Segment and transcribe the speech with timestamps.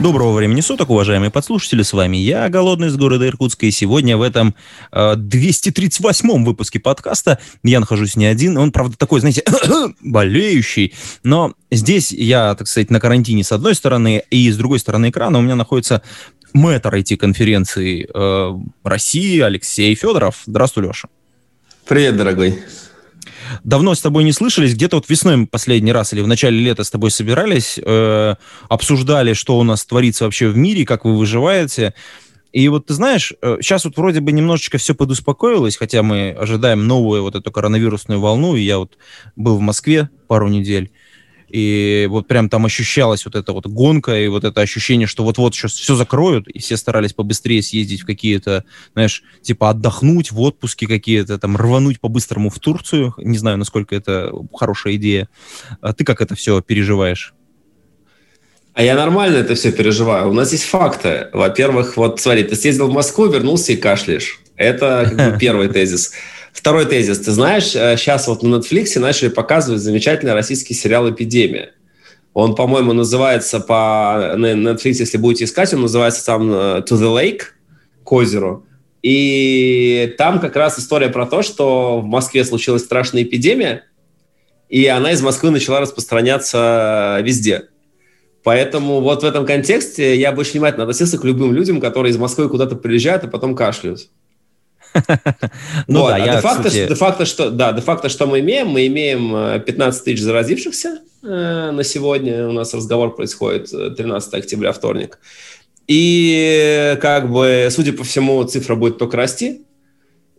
[0.00, 4.22] Доброго времени суток, уважаемые подслушатели, с вами я, Голодный из города Иркутска, и сегодня в
[4.22, 4.54] этом
[4.92, 9.44] э, 238-м выпуске подкаста я нахожусь не один, он, правда, такой, знаете,
[10.00, 15.10] болеющий, но здесь я, так сказать, на карантине с одной стороны, и с другой стороны
[15.10, 16.00] экрана у меня находится
[16.54, 20.42] мэтр IT-конференции э, России Алексей Федоров.
[20.46, 21.08] Здравствуй, Леша.
[21.86, 22.58] Привет, дорогой.
[23.64, 24.74] Давно с тобой не слышались.
[24.74, 28.34] Где-то вот весной последний раз или в начале лета с тобой собирались, э,
[28.68, 31.94] обсуждали, что у нас творится вообще в мире, как вы выживаете.
[32.52, 37.22] И вот ты знаешь, сейчас вот вроде бы немножечко все подуспокоилось, хотя мы ожидаем новую
[37.22, 38.98] вот эту коронавирусную волну, и я вот
[39.36, 40.90] был в Москве пару недель,
[41.50, 45.54] и вот прям там ощущалась вот эта вот гонка и вот это ощущение, что вот-вот
[45.54, 50.86] сейчас все закроют, и все старались побыстрее съездить в какие-то, знаешь, типа отдохнуть в отпуске
[50.86, 53.14] какие-то, там рвануть по-быстрому в Турцию.
[53.18, 55.28] Не знаю, насколько это хорошая идея.
[55.80, 57.34] А ты как это все переживаешь?
[58.72, 60.30] А я нормально это все переживаю.
[60.30, 61.28] У нас есть факты.
[61.32, 64.40] Во-первых, вот смотри, ты съездил в Москву, вернулся и кашляешь.
[64.56, 66.12] Это как бы первый тезис.
[66.52, 67.18] Второй тезис.
[67.20, 71.72] Ты знаешь, сейчас э, вот на Netflix начали показывать замечательный российский сериал «Эпидемия».
[72.32, 76.54] Он, по-моему, называется по Netflix, если будете искать, он называется там э,
[76.88, 77.42] «To the Lake»,
[78.04, 78.66] к озеру.
[79.02, 83.84] И там как раз история про то, что в Москве случилась страшная эпидемия,
[84.68, 87.68] и она из Москвы начала распространяться везде.
[88.42, 92.16] Поэтому вот в этом контексте я бы очень внимательно относился к любым людям, которые из
[92.16, 94.08] Москвы куда-то приезжают, и потом кашляют.
[95.86, 96.36] Ну да, я,
[96.88, 98.68] де-факто, что, да, де-факто, что мы имеем?
[98.68, 102.48] Мы имеем 15 э, тысяч заразившихся э, на сегодня.
[102.48, 105.18] У нас разговор происходит 13 э, октября, вторник.
[105.86, 109.62] И как бы, судя по всему, цифра будет только расти.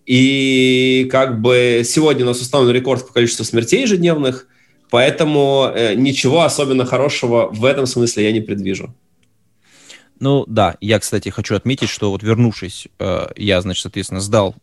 [0.06, 4.48] И как бы сегодня у нас установлен рекорд по количеству смертей ежедневных,
[4.90, 8.94] поэтому ничего особенно хорошего в этом смысле я не предвижу.
[10.22, 14.56] Ну да, я, кстати, хочу отметить, что вот вернувшись, э, я, значит, соответственно, сдал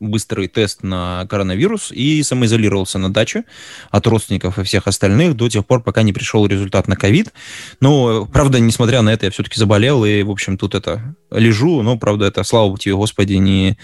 [0.00, 3.44] быстрый тест на коронавирус и самоизолировался на даче
[3.92, 7.32] от родственников и всех остальных до тех пор, пока не пришел результат на ковид.
[7.78, 11.82] Но, правда, несмотря на это, я все-таки заболел и, в общем, тут это лежу.
[11.82, 13.78] Но, правда, это, слава тебе, Господи, не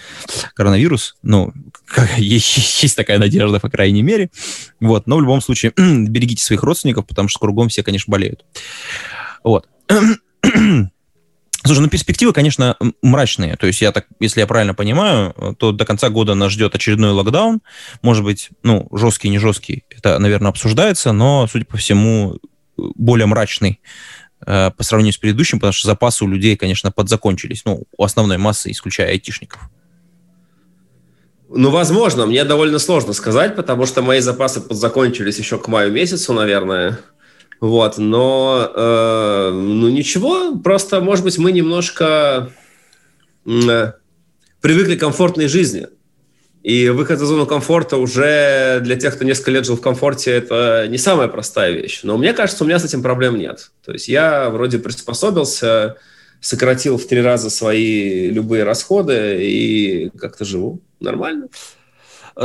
[0.53, 1.15] коронавирус.
[1.23, 1.53] Ну,
[2.17, 4.31] есть, есть такая надежда, по крайней мере.
[4.81, 8.43] Вот, но в любом случае, берегите своих родственников, потому что кругом все, конечно, болеют.
[9.45, 9.69] Вот.
[11.63, 13.55] Слушай, ну перспективы, конечно, мрачные.
[13.55, 17.11] То есть я так, если я правильно понимаю, то до конца года нас ждет очередной
[17.11, 17.61] локдаун.
[18.01, 22.39] Может быть, ну, жесткий, не жесткий, это, наверное, обсуждается, но, судя по всему,
[22.77, 23.79] более мрачный
[24.45, 27.63] э, по сравнению с предыдущим, потому что запасы у людей, конечно, подзакончились.
[27.65, 29.61] Ну, у основной массы, исключая айтишников.
[31.53, 32.25] Ну, возможно.
[32.25, 36.99] Мне довольно сложно сказать, потому что мои запасы подзакончились еще к маю месяцу, наверное.
[37.61, 42.51] Вот, но, э, ну ничего, просто, может быть, мы немножко
[43.45, 43.91] э,
[44.61, 45.87] привыкли к комфортной жизни.
[46.63, 50.87] И выход из зоны комфорта уже для тех, кто несколько лет жил в комфорте, это
[50.89, 52.01] не самая простая вещь.
[52.01, 53.71] Но мне кажется, у меня с этим проблем нет.
[53.85, 55.97] То есть я вроде приспособился,
[56.39, 61.47] сократил в три раза свои любые расходы и как-то живу нормально.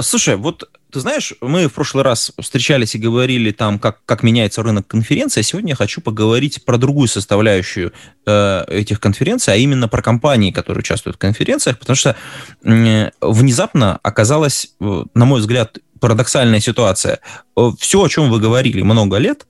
[0.01, 4.63] Слушай, вот ты знаешь, мы в прошлый раз встречались и говорили там, как, как меняется
[4.63, 7.93] рынок конференции, а сегодня я хочу поговорить про другую составляющую
[8.25, 12.17] э, этих конференций, а именно про компании, которые участвуют в конференциях, потому что
[12.65, 17.21] э, внезапно оказалась, э, на мой взгляд, парадоксальная ситуация.
[17.57, 19.47] Э, Все, о чем вы говорили много лет,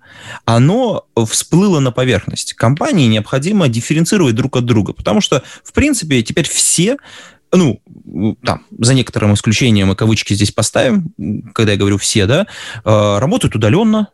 [0.47, 2.55] оно всплыло на поверхность.
[2.55, 6.97] Компании необходимо дифференцировать друг от друга, потому что, в принципе, теперь все
[7.53, 7.81] ну,
[8.45, 11.15] там, за некоторым исключением, мы кавычки здесь поставим,
[11.55, 12.47] когда я говорю все, да,
[12.85, 14.09] э, работают удаленно,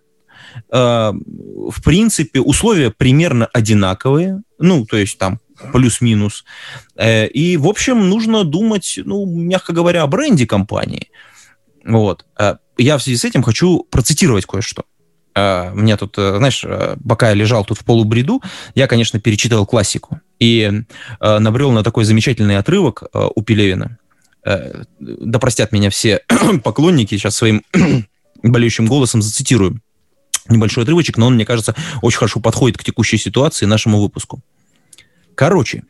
[0.70, 5.40] э, в принципе, условия примерно одинаковые, ну, то есть там
[5.72, 6.44] плюс-минус.
[6.96, 11.08] Э, и, в общем, нужно думать, ну, мягко говоря, о бренде компании.
[11.84, 12.24] Вот.
[12.78, 14.84] Я в связи с этим хочу процитировать кое-что.
[15.34, 16.64] Мне тут, знаешь,
[17.08, 18.42] пока я лежал тут в полубреду,
[18.74, 20.84] я, конечно, перечитывал классику и
[21.20, 23.98] э, набрел на такой замечательный отрывок э, у Пелевина.
[24.44, 26.22] Э, да простят меня все
[26.64, 27.62] поклонники, сейчас своим
[28.42, 29.80] болеющим голосом зацитирую
[30.48, 34.42] небольшой отрывочек, но он, мне кажется, очень хорошо подходит к текущей ситуации, нашему выпуску.
[35.36, 35.84] Короче,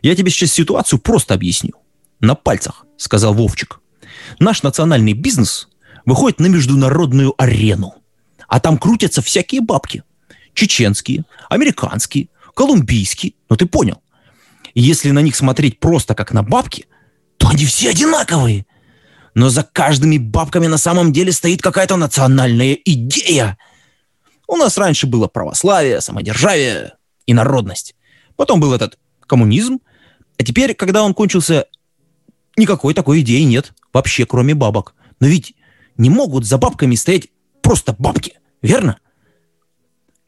[0.00, 1.72] я тебе сейчас ситуацию просто объясню.
[2.20, 3.80] на пальцах, сказал Вовчик.
[4.38, 5.68] Наш национальный бизнес
[6.06, 7.96] выходит на международную арену.
[8.50, 10.02] А там крутятся всякие бабки.
[10.54, 13.34] Чеченские, американские, колумбийские.
[13.48, 14.02] Ну ты понял.
[14.74, 16.86] Если на них смотреть просто как на бабки,
[17.38, 18.66] то они все одинаковые.
[19.34, 23.56] Но за каждыми бабками на самом деле стоит какая-то национальная идея.
[24.48, 26.94] У нас раньше было православие, самодержавие
[27.26, 27.94] и народность.
[28.34, 28.98] Потом был этот
[29.28, 29.78] коммунизм.
[30.38, 31.66] А теперь, когда он кончился,
[32.56, 33.72] никакой такой идеи нет.
[33.92, 34.96] Вообще, кроме бабок.
[35.20, 35.54] Но ведь
[35.96, 37.28] не могут за бабками стоять
[37.62, 38.98] просто бабки, верно?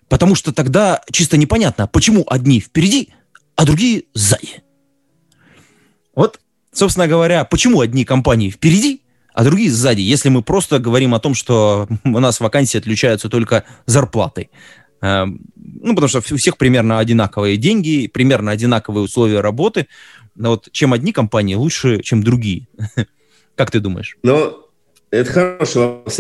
[0.09, 3.11] Потому что тогда чисто непонятно, почему одни впереди,
[3.57, 4.63] а другие сзади.
[6.15, 6.41] Вот,
[6.73, 9.03] собственно говоря, почему одни компании впереди,
[9.33, 13.65] а другие сзади, если мы просто говорим о том, что у нас вакансии отличаются только
[13.87, 14.51] зарплатой.
[15.01, 19.89] Эм, ну, потому что у всех примерно одинаковые деньги, примерно одинаковые условия работы.
[20.35, 22.69] Но вот чем одни компании лучше, чем другие.
[23.57, 24.17] Как ты думаешь?
[24.23, 24.67] Ну,
[25.13, 26.19] это хороший вопрос.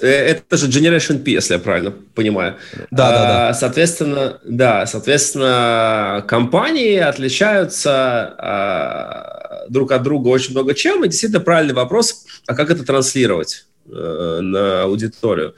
[0.00, 2.54] Э, это же Generation P, если я правильно понимаю.
[2.92, 3.48] Да, да, да.
[3.48, 7.90] А, соответственно, да, соответственно, компании отличаются
[8.38, 11.04] а, друг от друга очень много чем.
[11.04, 15.56] И действительно правильный вопрос, а как это транслировать э, на аудиторию?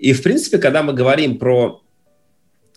[0.00, 1.80] И, в принципе, когда мы говорим про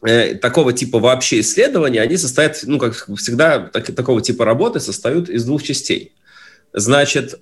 [0.06, 5.28] э, такого типа вообще исследования, они состоят, ну, как всегда, так, такого типа работы состоят
[5.28, 6.14] из двух частей.
[6.72, 7.34] Значит,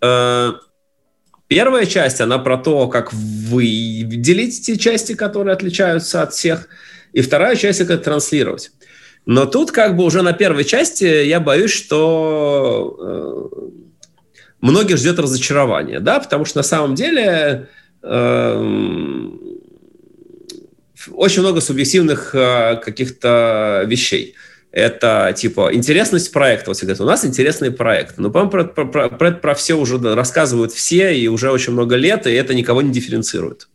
[1.48, 6.68] Первая часть, она про то, как выделить те части, которые отличаются от всех.
[7.14, 8.72] И вторая часть, как это транслировать.
[9.26, 13.68] Но тут как бы уже на первой части я боюсь, что э,
[14.62, 17.68] многих ждет разочарование, да, потому что на самом деле
[18.04, 19.28] э,
[21.12, 24.36] очень много субъективных э, каких-то вещей
[24.72, 26.70] это типа интересность проекта.
[26.70, 28.18] Вот все говорят, у нас интересный проект.
[28.18, 32.28] Но, по-моему, про, про, про, про, все уже рассказывают все, и уже очень много лет,
[32.28, 33.70] и это никого не дифференцирует.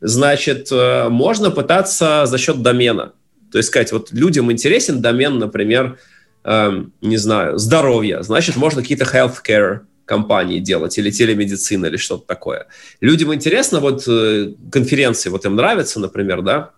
[0.00, 3.12] Значит, э, можно пытаться за счет домена.
[3.50, 5.98] То есть сказать, вот людям интересен домен, например,
[6.44, 8.22] э, не знаю, здоровье.
[8.22, 12.66] Значит, можно какие-то healthcare компании делать, или телемедицина, или что-то такое.
[13.00, 16.70] Людям интересно, вот э, конференции, вот им нравится, например, да,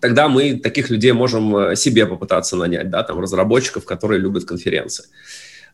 [0.00, 5.04] тогда мы таких людей можем э, себе попытаться нанять, да, там, разработчиков, которые любят конференции.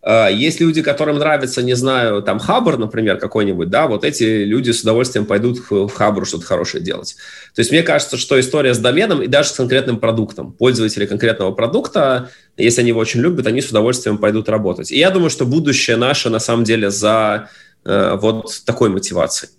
[0.02, 4.70] Э, есть люди, которым нравится, не знаю, там, Хабр, например, какой-нибудь, да, вот эти люди
[4.70, 7.16] с удовольствием пойдут в Хабру что-то хорошее делать.
[7.54, 11.52] То есть мне кажется, что история с доменом и даже с конкретным продуктом, пользователи конкретного
[11.52, 14.90] продукта, если они его очень любят, они с удовольствием пойдут работать.
[14.90, 17.48] И я думаю, что будущее наше, на самом деле, за
[17.84, 19.52] э, вот такой мотивацией.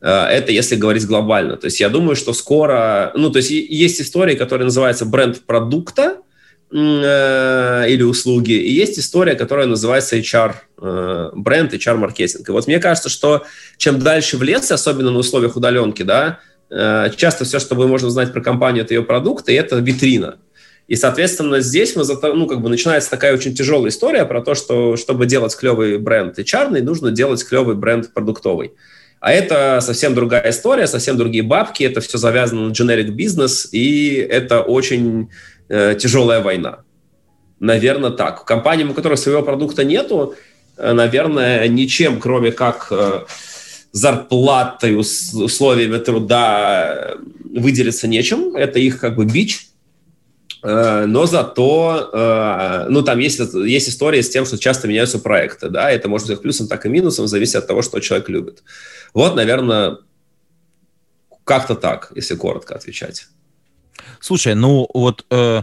[0.00, 1.56] Э, это если говорить глобально.
[1.56, 3.12] То есть я думаю, что скоро...
[3.14, 6.18] Ну, то есть есть истории, которые называются бренд продукта
[6.72, 12.48] э, или услуги, и есть история, которая называется HR, э, бренд, HR-маркетинг.
[12.48, 13.44] И вот мне кажется, что
[13.76, 16.40] чем дальше в лес, особенно на условиях удаленки, да,
[17.16, 20.36] часто все, что вы можете знать про компанию, это ее продукты, и это витрина.
[20.86, 22.04] И, соответственно, здесь мы,
[22.34, 26.38] ну, как бы начинается такая очень тяжелая история про то, что, чтобы делать клевый бренд
[26.38, 28.72] HR, нужно делать клевый бренд продуктовый.
[29.20, 34.14] А это совсем другая история, совсем другие бабки, это все завязано на generic бизнес, и
[34.14, 35.30] это очень
[35.68, 36.80] э, тяжелая война.
[37.60, 38.44] Наверное, так.
[38.44, 40.34] Компаниям, у которых своего продукта нету,
[40.76, 43.24] э, наверное, ничем, кроме как э,
[43.92, 47.14] зарплатой, условиями труда
[47.52, 48.54] выделиться нечем.
[48.54, 49.68] Это их как бы бич.
[50.62, 55.68] Э, но зато, э, ну, там есть, есть история с тем, что часто меняются проекты,
[55.68, 58.62] да, это может быть плюсом, так и минусом, зависит от того, что человек любит.
[59.14, 59.98] Вот, наверное,
[61.44, 63.26] как-то так, если коротко отвечать.
[64.20, 65.62] Слушай, ну вот э,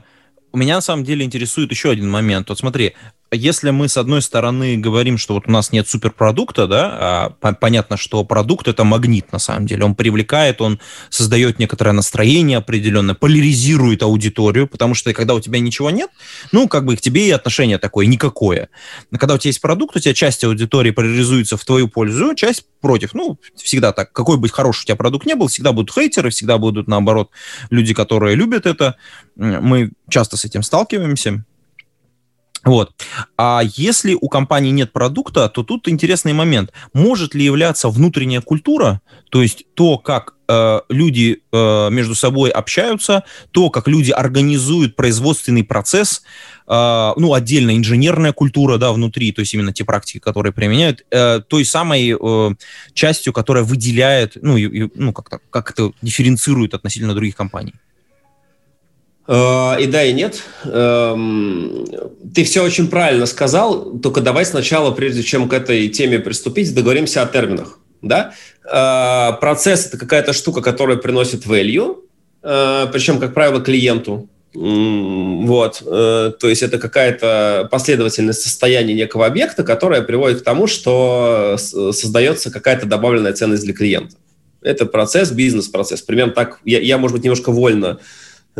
[0.56, 2.50] меня на самом деле интересует еще один момент.
[2.50, 2.96] Вот смотри,
[3.32, 7.98] если мы, с одной стороны, говорим, что вот у нас нет суперпродукта, да, а понятно,
[7.98, 9.84] что продукт— это магнит, на самом деле.
[9.84, 10.80] Он привлекает, он
[11.10, 16.10] создает некоторое настроение определенное, поляризирует аудиторию, потому что когда у тебя ничего нет,
[16.52, 18.70] ну, как бы к тебе и отношение такое никакое.
[19.12, 22.66] Но когда у тебя есть продукт, у тебя часть аудитории поляризуется в твою пользу, часть
[22.80, 23.14] против.
[23.14, 24.12] Ну, всегда так.
[24.14, 27.32] Какой бы хороший у тебя продукт не был, всегда будут хейтеры, всегда будут, наоборот,
[27.70, 28.96] люди, которые любят это.
[29.36, 31.44] Мы часто с этим сталкиваемся.
[32.66, 32.94] Вот.
[33.38, 36.74] А если у компании нет продукта, то тут интересный момент.
[36.94, 43.24] Может ли являться внутренняя культура, то есть то, как э, люди э, между собой общаются,
[43.52, 46.24] то, как люди организуют производственный процесс,
[46.68, 51.42] э, ну, отдельно инженерная культура, да, внутри, то есть именно те практики, которые применяют, э,
[51.48, 52.56] той самой э,
[52.96, 57.76] частью, которая выделяет, ну, и, ну как-то, как дифференцирует относительно других компаний.
[59.28, 60.44] Э, и да, и нет.
[60.66, 61.86] Эм,
[62.34, 67.22] ты все очень правильно сказал, только давай сначала, прежде чем к этой теме приступить, договоримся
[67.22, 67.80] о терминах.
[68.02, 68.34] Да?
[68.72, 71.98] Э, процесс– это какая-то штука, которая приносит value,
[72.44, 74.30] э, причем, как правило, клиенту.
[74.58, 82.50] Вот, то есть это какая-то последовательность состояния некого объекта, которая приводит к тому, что создается
[82.50, 84.16] какая-то добавленная ценность для клиента.
[84.62, 86.02] Это процесс, бизнес-процесс.
[86.04, 88.00] Примерно так, я, я, может быть, немножко вольно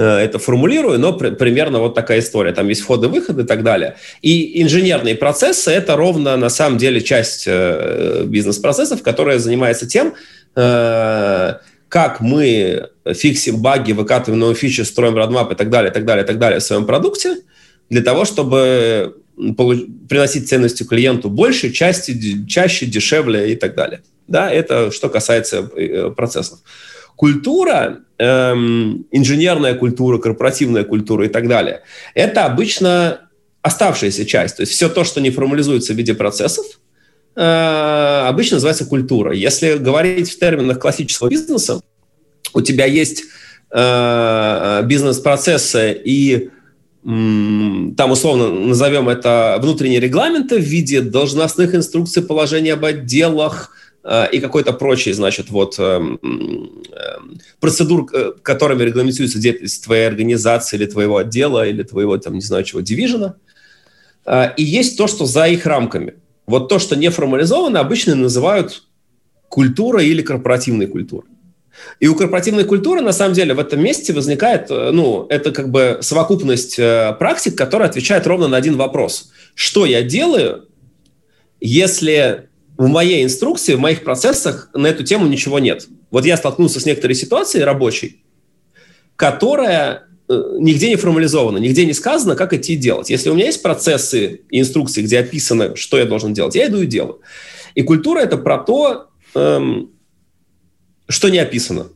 [0.02, 2.52] это формулирую, но при, примерно вот такая история.
[2.52, 3.96] Там есть входы, выходы и так далее.
[4.22, 10.14] И инженерные процессы– это ровно на самом деле часть э, бизнес-процессов, которая занимается тем,
[10.56, 11.54] э,
[11.88, 16.24] как мы фиксим баги, выкатываем новые фичи, строим родмап и так далее, и так далее,
[16.24, 17.38] и так далее в своем продукте,
[17.90, 24.02] для того, чтобы приносить ценности клиенту больше, части, чаще, дешевле и так далее.
[24.28, 26.60] Да, это что касается э, процессов.
[27.16, 31.82] Культура, эм, инженерная культура, корпоративная культура и так далее,
[32.14, 33.22] это обычно
[33.62, 34.58] оставшаяся часть.
[34.58, 36.66] То есть все то, что не формализуется в виде процессов,
[37.36, 39.34] э, обычно называется культура.
[39.34, 41.82] Если говорить в терминах классического бизнеса,
[42.54, 43.24] у тебя есть
[43.72, 46.50] э, бизнес-процессы и
[47.06, 53.70] там условно назовем это внутренние регламенты в виде должностных инструкций, положений об отделах,
[54.32, 60.86] и какой-то прочий, значит, вот эм, эм, процедур, э, которыми регламентируется деятельность твоей организации или
[60.86, 63.36] твоего отдела, или твоего, там, не знаю чего, дивизиона.
[64.28, 66.14] Э, и есть то, что за их рамками.
[66.46, 68.84] Вот то, что не формализовано, обычно называют
[69.50, 71.32] культурой или корпоративной культурой.
[72.00, 75.98] И у корпоративной культуры, на самом деле, в этом месте возникает, ну, это как бы
[76.02, 79.32] совокупность практик, которая отвечает ровно на один вопрос.
[79.56, 80.70] Что я делаю,
[81.60, 85.88] если в моей инструкции, в моих процессах на эту тему ничего нет.
[86.12, 88.24] Вот я столкнулся с некоторой ситуацией рабочей,
[89.16, 93.10] которая э, нигде не формализована, нигде не сказано, как идти делать.
[93.10, 96.82] Если у меня есть процессы и инструкции, где описано, что я должен делать, я иду
[96.82, 97.22] и делаю.
[97.76, 99.92] И культура– это про то, эм,
[101.08, 101.88] что не описано.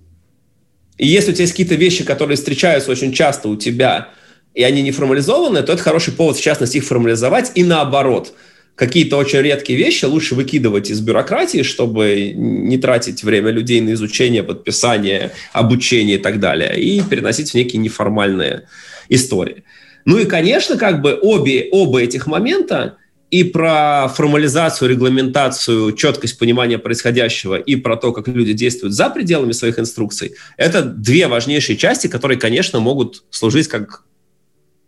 [0.97, 4.09] И если у тебя есть какие-то вещи, которые встречаются очень часто у тебя,
[4.53, 8.33] и они не формализованы, то это хороший повод, в частности, их формализовать, и наоборот–
[8.79, 14.41] какие-то очень редкие вещи лучше выкидывать из бюрократии, чтобы не тратить время людей на изучение,
[14.41, 18.69] подписание, обучение и так далее, и переносить в некие неформальные
[19.09, 19.65] истории.
[20.05, 22.95] Ну и, конечно, как бы обе, оба этих момента
[23.31, 29.51] и про формализацию, регламентацию, четкость понимания происходящего и про то, как люди действуют за пределами
[29.51, 34.03] своих инструкций, это две важнейшие части, которые, конечно, могут служить как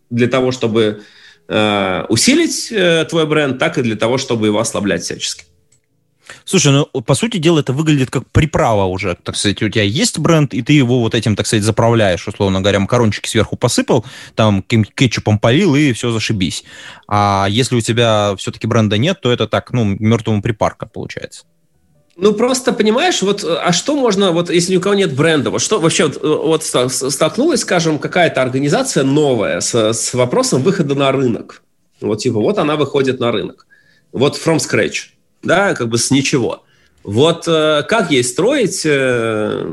[0.08, 1.02] для того, чтобы
[1.48, 5.44] Э, усилить э, твой бренд, так и для того, чтобы его ослаблять всячески.
[6.44, 9.16] Слушай, ну, по сути дела, это выглядит как приправа уже.
[9.22, 12.60] Так сказать, у тебя есть бренд, и ты его вот этим, так сказать, заправляешь, условно
[12.60, 16.64] говоря, макарончики сверху посыпал, там кетчупом полил, и все, зашибись.
[17.08, 21.44] А если у тебя все-таки бренда нет, то это так, ну, мертвому припарка получается.
[22.16, 25.62] Ну, просто, понимаешь, вот, а что можно, вот, если ни у кого нет бренда, вот
[25.62, 31.62] что вообще, вот, вот столкнулась, скажем, какая-то организация новая с, с вопросом выхода на рынок.
[32.02, 33.66] Вот, типа, вот она выходит на рынок.
[34.12, 36.64] Вот from scratch, да, как бы с ничего.
[37.02, 39.66] Вот э, как ей строить э,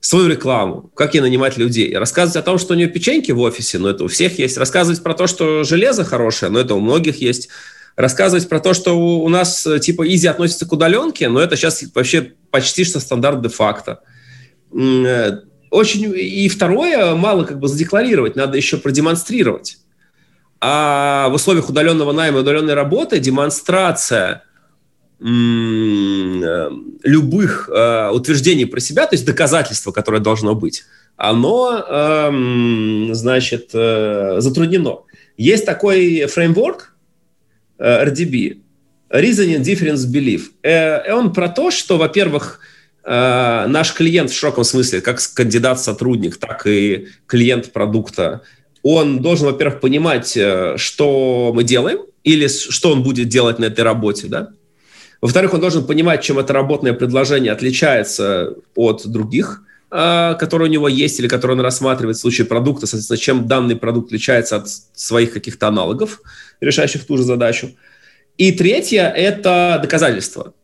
[0.00, 1.94] свою рекламу, как ей нанимать людей.
[1.96, 4.56] Рассказывать о том, что у нее печеньки в офисе, но это у всех есть.
[4.56, 7.48] Рассказывать про то, что железо хорошее, но это у многих есть
[8.00, 11.82] рассказывать про то, что у нас э, типа изи относится к удаленке, но это сейчас
[11.94, 14.00] вообще почти что стандарт де-факто.
[14.72, 15.38] Э,
[15.70, 19.78] очень и второе, мало как бы задекларировать, надо еще продемонстрировать.
[20.60, 24.42] А в условиях удаленного найма, удаленной работы демонстрация
[25.20, 25.24] э,
[27.02, 30.84] любых э, утверждений про себя, то есть доказательства, которое должно быть,
[31.16, 35.00] оно, э, значит, э, затруднено.
[35.36, 36.89] Есть такой фреймворк,
[37.80, 38.58] RDB.
[39.10, 40.42] Reasoning Difference Belief.
[40.62, 42.60] Э, он про то, что, во-первых,
[43.04, 48.42] э, наш клиент в широком смысле, как кандидат-сотрудник, так и клиент продукта,
[48.82, 50.38] он должен, во-первых, понимать,
[50.76, 54.50] что мы делаем, или что он будет делать на этой работе, да?
[55.20, 61.20] Во-вторых, он должен понимать, чем это работное предложение отличается от других, которые у него есть
[61.20, 65.68] или которые он рассматривает в случае продукта, соответственно, чем данный продукт отличается от своих каких-то
[65.68, 66.22] аналогов
[66.60, 67.70] решающих ту же задачу.
[68.36, 70.54] И третье– это доказательства.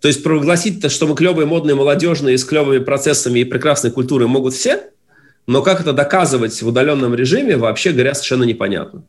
[0.00, 4.54] То есть провозгласить-то, что мы клевые, модные, молодежные, с клевыми процессами и прекрасной культурой могут
[4.54, 4.82] все,
[5.46, 9.04] но как это доказывать в удаленном режиме, вообще говоря, совершенно непонятно.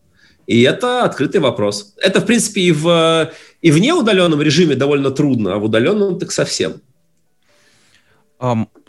[0.46, 1.94] И это открытый вопрос.
[1.98, 6.32] Это, в принципе, и в, и в неудаленном режиме довольно трудно, а в удаленном так
[6.32, 6.82] совсем.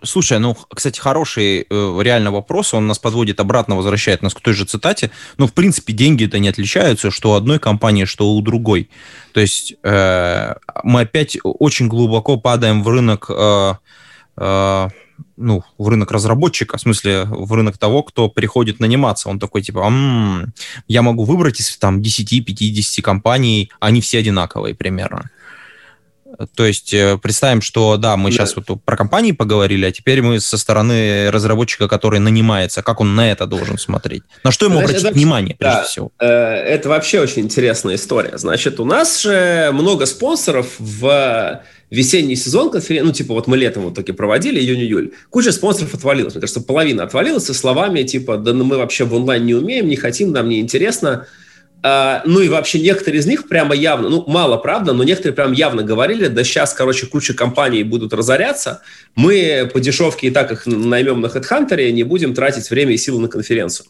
[0.03, 4.55] Слушай, ну, кстати, хороший э, реально вопрос, он нас подводит обратно, возвращает нас к той
[4.55, 5.11] же цитате.
[5.39, 8.91] Ну, в принципе, деньги-то не отличаются, что у одной компании, что у другой.
[9.33, 13.75] То есть э, мы опять очень глубоко падаем в рынок, э,
[14.37, 14.89] э,
[15.37, 19.29] ну, в рынок разработчика, в смысле, в рынок того, кто приходит наниматься.
[19.29, 20.53] Он такой, типа, м-м,
[20.87, 25.31] я могу выбрать из там 10-50 компаний, они все одинаковые примерно.
[26.55, 28.37] То есть э, представим, что да, мы да.
[28.37, 33.15] сейчас вот про компании поговорили, а теперь мы со стороны разработчика, который нанимается, как он
[33.15, 34.23] на это должен смотреть?
[34.45, 36.11] На что ему Значит, обратить это, внимание, прежде да, всего?
[36.19, 38.37] Э, это вообще очень интересная история.
[38.37, 43.85] Значит, у нас же много спонсоров в весенний сезон конференции, ну, типа, вот мы летом
[43.85, 46.35] вот таки проводили, июнь-июль, куча спонсоров отвалилась.
[46.35, 49.89] Мне кажется, половина отвалилась со словами, типа, да ну, мы вообще в онлайн не умеем,
[49.89, 51.27] не хотим, нам не интересно.
[51.81, 55.53] Uh, ну и вообще некоторые из них прямо явно, ну мало правда, но некоторые прям
[55.53, 58.83] явно говорили, да сейчас, короче, куча компаний будут разоряться,
[59.15, 63.21] мы по дешевке и так их наймем на HeadHunter, не будем тратить время и силы
[63.21, 63.87] на конференцию.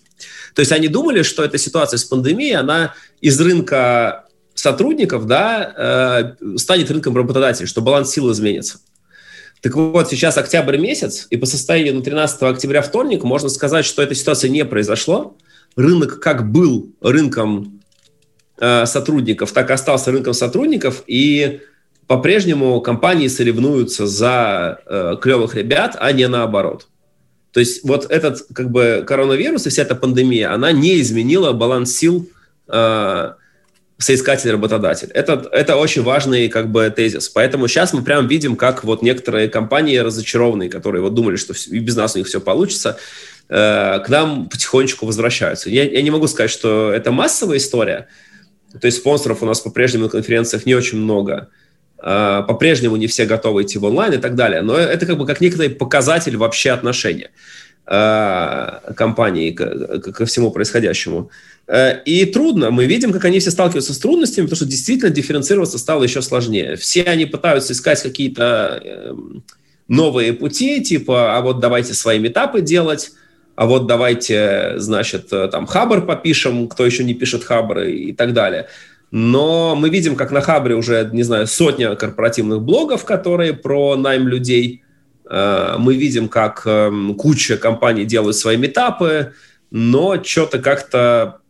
[0.55, 2.93] То есть они думали, что эта ситуация с пандемией, она
[3.23, 8.81] из рынка сотрудников, да, uh, станет рынком работодателей, что баланс сил изменится.
[9.63, 14.03] Так вот, сейчас октябрь месяц, и по состоянию на 13 октября вторник можно сказать, что
[14.03, 15.39] эта ситуация не произошло.
[15.75, 17.78] Рынок как был рынком Э,
[18.59, 21.61] сотрудников, так и остался рынком сотрудников, и
[22.09, 26.89] по-прежнему компании соревнуются за э, клевых ребят, а не наоборот.
[27.53, 31.95] То есть вот этот как бы коронавирус и вся эта пандемия, она не изменила баланс
[31.95, 32.29] сил
[32.67, 33.33] э,
[33.99, 35.11] соискатель работодатель.
[35.13, 37.29] Это, это очень важный как бы тезис.
[37.29, 41.79] Поэтому сейчас мы прям видим, как вот некоторые компании разочарованные, которые вот думали, что и
[41.79, 42.97] без нас у них все получится,
[43.51, 45.69] э, к нам потихонечку возвращаются.
[45.69, 48.09] Я, я не могу сказать, что это массовая история,
[48.73, 51.49] то есть спонсоров у нас по-прежнему на конференциях не очень много.
[51.99, 54.63] А, по-прежнему не все готовы идти в онлайн и так далее.
[54.63, 57.31] Но это как бы как некоторый показатель вообще отношения
[57.87, 61.31] а, компании ко всему происходящему.
[61.69, 62.71] Э, и трудно.
[62.71, 66.77] Мы видим, как они все сталкиваются с трудностями, потому что действительно дифференцироваться стало еще сложнее.
[66.77, 69.45] Все они пытаются искать какие-то эм,
[69.87, 73.13] новые пути, типа, а вот давайте свои метапы делать,
[73.59, 78.69] а вот давайте, значит, там Хабр попишем, кто еще не пишет Хабры и так далее.
[79.11, 84.29] Но мы видим, как на Хабре уже, не знаю, сотня корпоративных блогов, которые про найм
[84.29, 84.85] людей.
[85.29, 89.33] Э, мы видим, как эм, куча компаний делают свои метапы,
[89.73, 91.41] но что-то как-то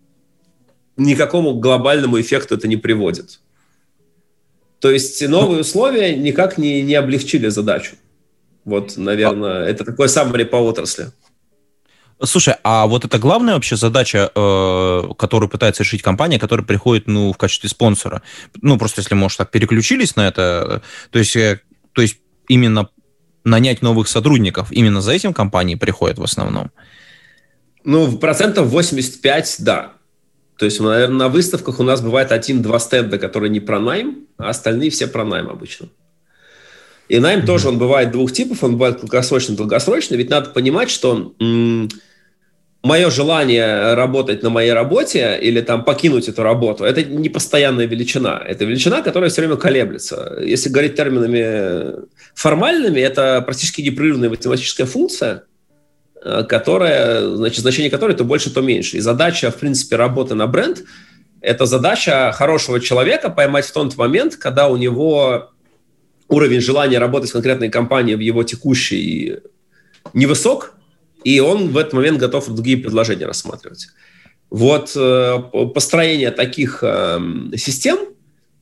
[0.96, 3.40] никакому глобальному эффекту это не приводит.
[4.80, 7.96] То есть новые условия никак не, не облегчили задачу.
[8.64, 11.08] Вот, наверное, это такой саммари по отрасли.
[12.24, 17.32] Слушай, а вот это главная вообще задача, э, которую пытается решить компания, которая приходит, ну,
[17.32, 18.22] в качестве спонсора?
[18.60, 21.60] Ну, просто если, может, так переключились на это, то есть, э,
[21.92, 22.88] то есть именно
[23.44, 26.72] нанять новых сотрудников, именно за этим компании приходят в основном?
[27.84, 29.92] Ну, процентов 85, да.
[30.58, 34.48] То есть, наверное, на выставках у нас бывает один-два стенда, которые не про найм, а
[34.48, 35.88] остальные все про найм обычно.
[37.08, 37.46] И найм mm-hmm.
[37.46, 40.18] тоже, он бывает двух типов, он бывает краткосрочный, долгосрочный.
[40.18, 41.88] Ведь надо понимать, что м-
[42.82, 48.40] мое желание работать на моей работе или там покинуть эту работу, это не постоянная величина.
[48.46, 50.38] Это величина, которая все время колеблется.
[50.44, 55.44] Если говорить терминами формальными, это практически непрерывная математическая функция,
[56.22, 58.96] э, которая, значит, значение которой то больше, то меньше.
[58.96, 60.84] И задача, в принципе, работы на бренд–
[61.40, 65.50] это задача хорошего человека поймать в тот момент, когда у него
[66.28, 69.38] уровень желания работать в конкретной компании в его текущей
[70.12, 70.74] невысок,
[71.24, 73.88] и он в этот момент готов другие предложения рассматривать.
[74.50, 75.38] Вот э,
[75.74, 77.20] построение таких э,
[77.56, 77.98] систем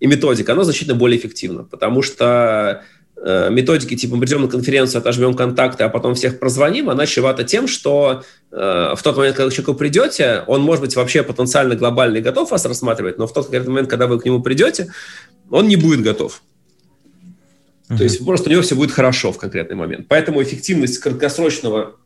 [0.01, 2.83] и методик, оно значительно более эффективно, потому что
[3.17, 7.69] э, методики типа придем на конференцию, отожмем контакты, а потом всех прозвоним, она чревата тем,
[7.69, 12.51] что в тот момент, когда к человеку придете, он может быть вообще потенциально глобально готов
[12.51, 14.93] вас рассматривать, но в тот конкретный момент, когда вы к нему придете,
[15.51, 16.43] он не будет готов.
[17.89, 17.99] Uh-huh.
[17.99, 20.07] То есть просто у него все будет хорошо в конкретный момент.
[20.09, 21.97] Поэтому эффективность краткосрочного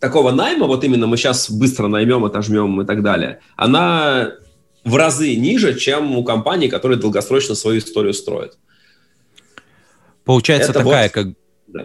[0.00, 4.32] такого найма, вот именно мы сейчас быстро наймем, отожмем и так далее, она
[4.84, 8.58] в разы ниже, чем у компаний, которые долгосрочно свою историю строят.
[10.24, 11.12] Получается Это такая, вот...
[11.12, 11.26] как
[11.68, 11.84] да.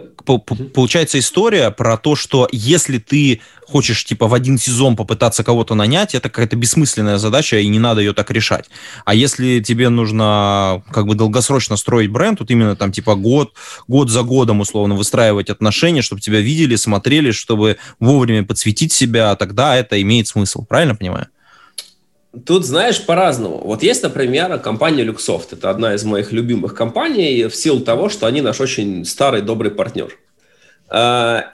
[0.72, 6.14] Получается история про то, что если ты хочешь типа в один сезон попытаться кого-то нанять,
[6.14, 8.70] это какая-то бессмысленная задача, и не надо ее так решать.
[9.04, 13.52] А если тебе нужно как бы долгосрочно строить бренд, вот именно там типа год,
[13.86, 19.76] год за годом условно выстраивать отношения, чтобы тебя видели, смотрели, чтобы вовремя подсветить себя, тогда
[19.76, 20.64] это имеет смысл.
[20.64, 21.26] Правильно понимаю?
[22.46, 23.58] Тут, знаешь, по-разному.
[23.64, 25.48] Вот есть, например, компания Luxoft.
[25.52, 29.70] Это одна из моих любимых компаний в силу того, что они наш очень старый, добрый
[29.70, 30.18] партнер.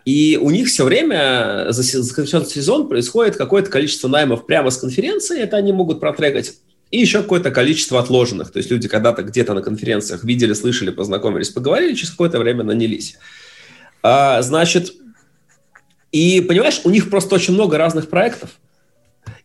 [0.05, 5.57] И у них все время за сезон происходит какое-то количество наймов прямо с конференции, это
[5.57, 6.55] они могут протрекать,
[6.90, 8.51] и еще какое-то количество отложенных.
[8.51, 13.16] То есть люди когда-то где-то на конференциях видели, слышали, познакомились, поговорили, через какое-то время нанялись.
[14.03, 14.93] Значит,
[16.11, 18.51] и, понимаешь, у них просто очень много разных проектов.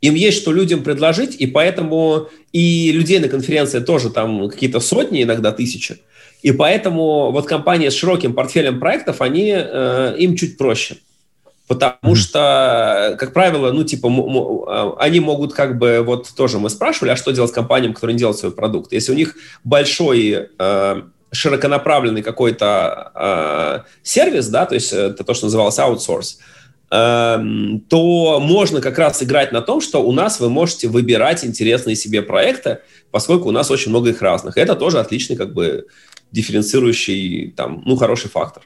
[0.05, 5.23] Им есть что людям предложить, и поэтому и людей на конференции тоже там какие-то сотни,
[5.23, 5.97] иногда тысячи.
[6.43, 10.97] И поэтому вот компании с широким портфелем проектов, они, э, им чуть проще.
[11.67, 12.15] Потому mm-hmm.
[12.15, 14.07] что, как правило, ну, типа,
[14.67, 18.19] а, они могут как бы, вот тоже мы спрашивали, а что делать компаниям, которые не
[18.19, 18.93] делают свой продукт?
[18.93, 25.47] Если у них большой э, широконаправленный какой-то э, сервис, да, то есть это то, что
[25.47, 26.54] называлось аутсорс, Эм,
[26.89, 32.21] то можно как раз играть на том, что у нас вы можете выбирать интересные себе
[32.21, 32.79] проекты,
[33.11, 34.57] поскольку у нас очень много их разных.
[34.57, 35.87] Это тоже отличный как бы
[36.31, 38.63] дифференцирующий, там, ну, хороший фактор.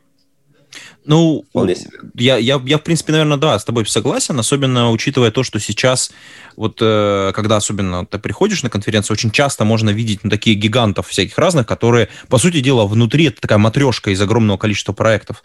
[1.06, 1.92] Ну, Вполне себе.
[2.16, 6.12] Я, я, я, в принципе, наверное, да, с тобой согласен, особенно учитывая то, что сейчас,
[6.56, 11.08] вот э, когда особенно ты приходишь на конференцию, очень часто можно видеть ну, такие гигантов
[11.08, 15.42] всяких разных, которые, по сути дела, внутри это такая матрешка из огромного количества проектов.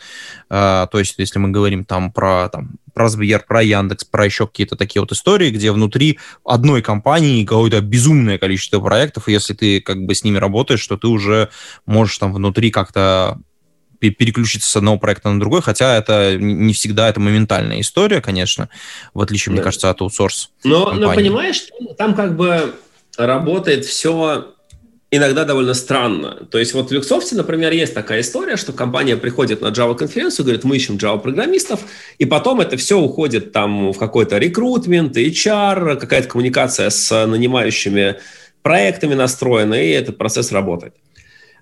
[0.51, 4.47] Э, то есть, если мы говорим там про, там, про Сбер, про Яндекс, про еще
[4.47, 9.81] какие-то такие вот истории, где внутри одной компании какое-то безумное количество проектов, и если ты
[9.81, 11.51] как бы с ними работаешь, то ты уже
[11.87, 13.39] можешь там внутри как-то
[14.11, 18.69] переключиться с одного проекта на другой, хотя это не всегда это моментальная история, конечно,
[19.13, 19.53] в отличие, да.
[19.55, 20.51] мне кажется, от аутсорс.
[20.65, 22.75] Но, но понимаешь, там как бы
[23.17, 24.55] работает все
[25.17, 26.47] иногда довольно странно.
[26.51, 30.65] То есть вот в Люксофте, например, есть такая история, что компания приходит на Java-конференцию, говорит,
[30.65, 31.81] мы ищем Java-программистов,
[32.19, 38.17] и потом это все уходит там в какой-то рекрутмент, HR, какая-то коммуникация с нанимающими
[38.63, 40.95] проектами настроена, и этот процесс работает.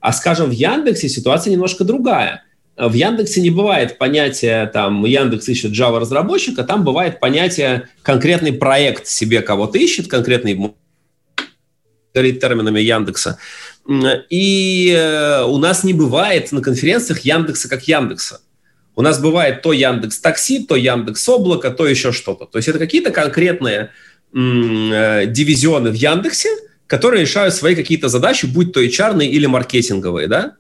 [0.03, 2.43] А, скажем, в Яндексе ситуация немножко другая.
[2.77, 9.43] В Яндексе не бывает понятия, там, Яндекс ищет Java-разработчика, там бывает понятие конкретный проект себе
[9.43, 10.75] кого-то ищет, конкретный
[12.13, 13.39] говорить терминами Яндекса.
[14.29, 18.41] И э, у нас не бывает на конференциях Яндекса как Яндекса.
[18.97, 22.47] У нас бывает то Яндекс Такси, то Яндекс Облако, то еще что-то.
[22.47, 23.91] То есть это какие-то конкретные
[24.35, 26.49] э, дивизионы в Яндексе,
[26.93, 30.57] которые решают свои какие-то задачи, будь то HR или маркетинговые, да?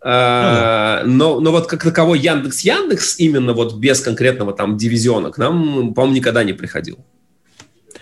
[0.00, 5.38] А, но, но вот как таковой Яндекс Яндекс именно вот без конкретного там дивизиона к
[5.38, 6.98] нам, по-моему, никогда не приходил.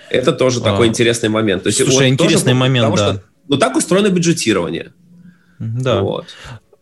[0.08, 1.64] Это тоже а, такой интересный момент.
[1.64, 3.12] То есть, слушай, вот интересный момент, того, да.
[3.12, 4.94] Что, ну так устроено бюджетирование.
[5.58, 6.00] Да.
[6.00, 6.28] Вот.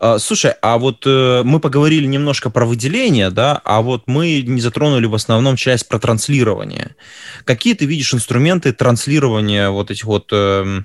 [0.00, 4.60] А, слушай, а вот э, мы поговорили немножко про выделение, да, а вот мы не
[4.60, 6.94] затронули в основном часть про транслирование.
[7.44, 10.82] Какие ты видишь инструменты транслирования вот этих вот э,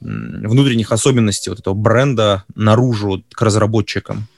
[0.00, 4.28] внутренних особенностей вот этого бренда наружу к разработчикам?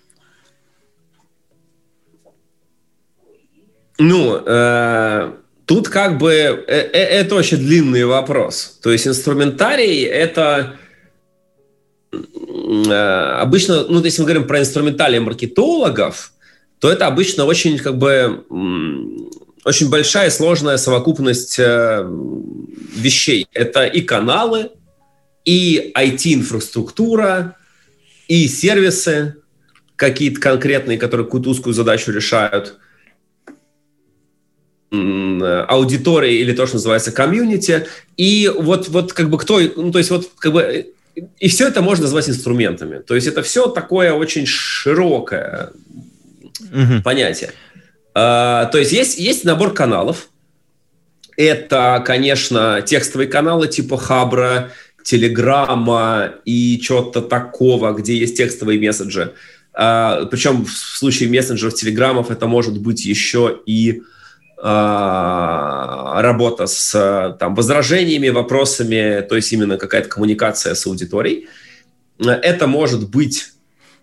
[3.99, 5.33] Ну, э,
[5.64, 8.79] тут как бы э, э, это очень длинный вопрос.
[8.83, 10.77] То есть инструментарий это
[13.40, 16.33] обычно, ну, если мы говорим про инструментарий маркетологов,
[16.79, 18.44] то это обычно очень, как бы,
[19.64, 22.09] очень большая сложная совокупность э,
[22.94, 23.46] вещей.
[23.52, 24.70] Это и каналы,
[25.44, 27.57] и IT-инфраструктура,
[28.29, 29.37] и сервисы
[29.96, 32.79] какие-то конкретные, которые какую-то узкую задачу решают,
[34.90, 37.87] аудитории или то, что называется комьюнити.
[38.16, 41.83] И вот, вот как бы кто, ну, то есть вот как бы и все это
[41.83, 42.98] можно назвать инструментами.
[42.98, 45.70] То есть это все такое очень широкое
[46.61, 47.02] угу.
[47.02, 47.52] понятие.
[48.14, 50.29] А, то есть есть, есть набор каналов.
[51.37, 54.70] Это, конечно, текстовые каналы типа Хабра,
[55.02, 59.35] Телеграма и чего-то такого, где есть текстовые месседжи.
[59.72, 64.15] А, причем в случае мессенджеров, телеграммов это может быть еще и а,
[64.59, 71.47] работа с там, возражениями, вопросами, то есть именно какая-то коммуникация с аудиторией.
[72.19, 73.53] Это может быть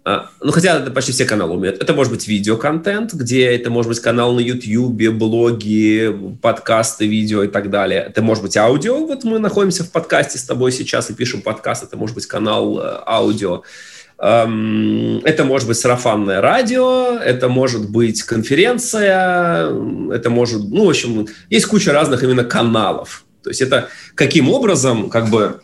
[0.06, 1.82] а, ну, хотя это почти все каналы умеют.
[1.82, 7.48] Это может быть видеоконтент, где это может быть канал на YouTube, блоги, подкасты, видео и
[7.48, 8.06] так далее.
[8.10, 9.06] Это может быть аудио.
[9.06, 11.84] Вот мы находимся в подкасте с тобой сейчас и пишем подкаст.
[11.84, 13.63] Это может быть канал э, аудио.
[14.26, 19.70] Эм, это может быть сарафанное радио, это может быть конференция,
[20.14, 23.26] это может, ну, в общем, есть куча разных именно каналов.
[23.44, 25.60] То есть это каким образом, как бы,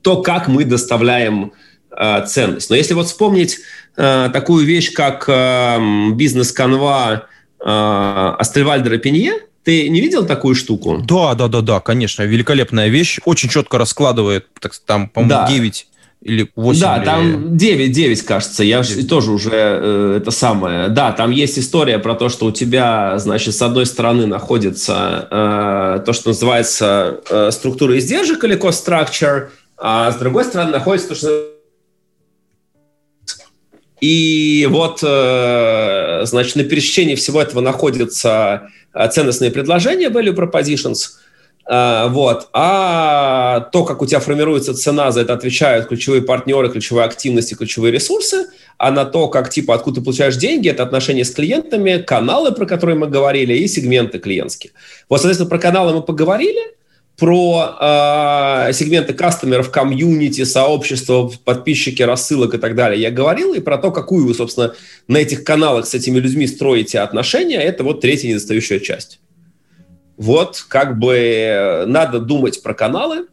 [0.00, 1.52] то, как мы доставляем
[1.94, 2.70] э, ценность.
[2.70, 3.58] Но если вот вспомнить
[3.98, 7.26] э, такую вещь, как э, бизнес-канва
[7.60, 11.02] э, Астельвальдера Пенье, ты не видел такую штуку?
[11.06, 15.46] Да, да, да, да, конечно, великолепная вещь, очень четко раскладывает, так, там, по-моему, да.
[15.46, 15.89] 9
[16.22, 16.80] Или 8?
[16.80, 17.04] Да, или...
[17.04, 18.62] там 9, 9, кажется.
[18.62, 19.08] Я 9.
[19.08, 20.88] тоже уже э, это самое.
[20.88, 26.02] Да, там есть история про то, что у тебя, значит, с одной стороны находится э,
[26.04, 31.14] то, что называется э, структура издержек или cost structure, а с другой стороны находится то,
[31.14, 31.50] что
[34.00, 41.18] и вот, э, значит, на пересечении всего этого находятся э, ценностные предложения, value propositions,
[41.70, 42.48] вот.
[42.52, 47.92] А то, как у тебя формируется цена, за это отвечают ключевые партнеры, ключевые активности, ключевые
[47.92, 52.50] ресурсы, а на то, как, типа, откуда ты получаешь деньги, это отношения с клиентами, каналы,
[52.50, 54.72] про которые мы говорили, и сегменты клиентские.
[55.08, 56.60] Вот, соответственно, про каналы мы поговорили,
[57.16, 63.76] про э, сегменты кастомеров, комьюнити, сообщества, подписчики, рассылок и так далее я говорил, и про
[63.78, 64.74] то, какую вы, собственно,
[65.06, 69.20] на этих каналах с этими людьми строите отношения, это вот третья недостающая часть.
[70.20, 73.28] Вот, как бы надо думать про каналы,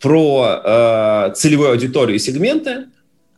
[0.00, 2.86] про э, целевую аудиторию и сегменты,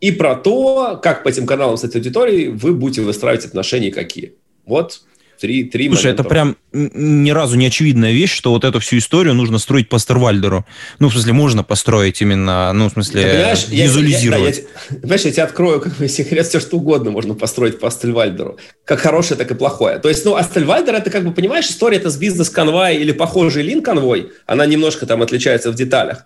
[0.00, 4.36] и про то, как по этим каналам с этой аудиторией вы будете выстраивать отношения какие.
[4.64, 5.02] Вот
[5.40, 6.22] Три, три Слушай, момента.
[6.22, 9.98] это прям ни разу не очевидная вещь, что вот эту всю историю нужно строить по
[9.98, 10.64] Стервальдеру.
[10.98, 14.56] Ну, в смысле, можно построить именно, ну, в смысле, понимаешь, визуализировать.
[14.58, 17.34] Я, я, да, я, понимаешь, я тебе открою как бы секрет, все что угодно можно
[17.34, 18.58] построить по Астельвальдеру.
[18.84, 19.98] Как хорошее, так и плохое.
[19.98, 24.32] То есть, ну, Астельвальдер, это как бы, понимаешь, история это с бизнес-конвой или похожий лин-конвой,
[24.46, 26.24] она немножко там отличается в деталях.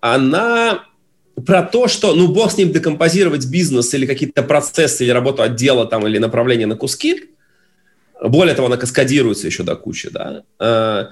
[0.00, 0.84] Она
[1.46, 5.86] про то, что, ну, бог с ним декомпозировать бизнес или какие-то процессы, или работу отдела
[5.86, 7.24] там, или направление на куски–
[8.22, 10.42] более того, она каскадируется еще до кучи, да.
[10.58, 11.06] Э,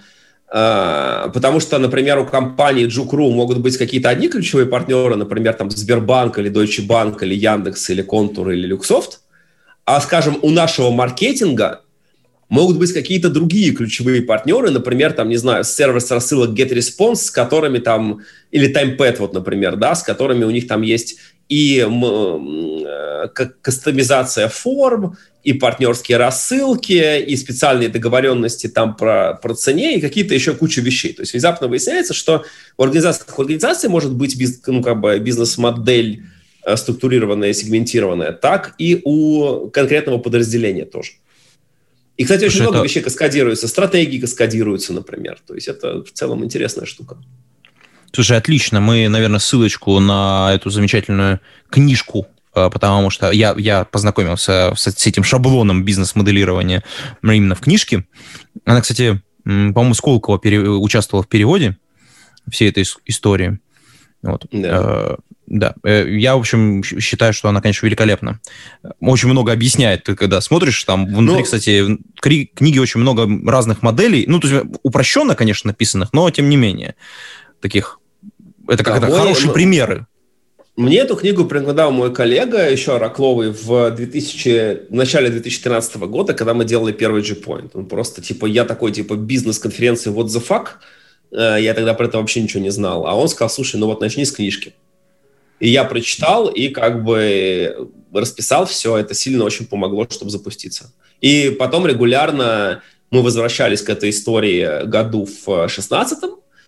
[0.53, 5.71] э, потому что, например, у компании Джукру могут быть какие-то одни ключевые партнеры, например, там
[5.71, 9.21] Сбербанк или Deutsche Bank или Яндекс или Контур или Люксофт,
[9.85, 11.83] а, скажем, у нашего маркетинга
[12.49, 17.79] могут быть какие-то другие ключевые партнеры, например, там, не знаю, сервис рассылок GetResponse, с которыми
[17.79, 21.19] там, или TimePad, вот, например, да, с которыми у них там есть
[21.53, 23.29] и э,
[23.61, 30.55] кастомизация форм, и партнерские рассылки, и специальные договоренности там про, про цене, и какие-то еще
[30.55, 31.13] куча вещей.
[31.13, 32.47] То есть внезапно выясняется, что
[32.79, 36.23] у организации, у организации может быть биз, ну, как бы бизнес-модель
[36.65, 41.13] э, структурированная, сегментированная, так и у конкретного подразделения тоже.
[42.17, 42.87] И, кстати, очень Слушай, много это...
[42.87, 45.39] вещей каскадируются, стратегии каскадируются, например.
[45.47, 47.19] То есть это в целом интересная штука.
[48.13, 48.81] Слушай, отлично.
[48.81, 55.07] Мы, наверное, ссылочку на эту замечательную книжку Э, потому что я, я познакомился с, с
[55.07, 56.83] этим шаблоном бизнес-моделирования
[57.23, 58.05] именно в книжке.
[58.65, 61.77] Она, кстати, по-моему, Сколково пере, участвовала в переводе
[62.51, 63.59] всей этой истории.
[64.23, 64.47] Вот.
[64.53, 64.69] Да.
[64.69, 65.75] Э, да.
[65.83, 68.41] Э, я, в общем, считаю, что она, конечно, великолепна.
[69.01, 70.05] Очень много объясняет.
[70.05, 74.27] Ты когда смотришь, там внутри, ну, кстати, в книге очень много разных моделей.
[74.29, 76.95] Ну, то есть упрощенно, конечно, написанных, но тем не менее.
[77.61, 77.99] Таких...
[78.69, 80.07] Это как да, это хорошие ну, примеры.
[80.77, 86.55] Мне эту книгу преподал мой коллега еще Ракловый в, 2000, в начале 2013 года, когда
[86.55, 87.73] мы делали первый G-Point.
[87.75, 90.69] Он просто, типа, я такой, типа, бизнес-конференции what the fuck?
[91.31, 93.07] Э, я тогда про это вообще ничего не знал.
[93.07, 94.73] А он сказал, слушай, ну вот начни с книжки.
[95.61, 98.97] И я прочитал и как бы расписал все.
[98.97, 100.93] Это сильно очень помогло, чтобы запуститься.
[101.21, 106.19] И потом регулярно мы возвращались к этой истории году в 16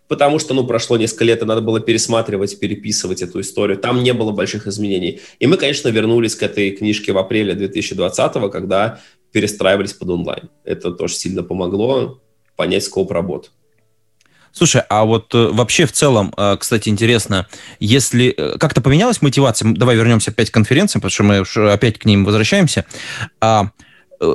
[0.08, 3.78] потому что, ну, прошло несколько лет, и надо было пересматривать, переписывать эту историю.
[3.78, 5.20] Там не было больших изменений.
[5.38, 9.00] И мы, конечно, вернулись к этой книжке в апреле 2020 когда
[9.32, 10.48] перестраивались под онлайн.
[10.64, 12.20] Это тоже сильно помогло
[12.56, 13.48] понять скоп работы.
[14.52, 17.48] Слушай, а вот э, вообще в целом, э, кстати, интересно,
[17.80, 22.04] если э, как-то поменялась мотивация, давай вернемся опять к конференциям, потому что мы опять к
[22.04, 22.84] ним возвращаемся.
[23.40, 23.70] А,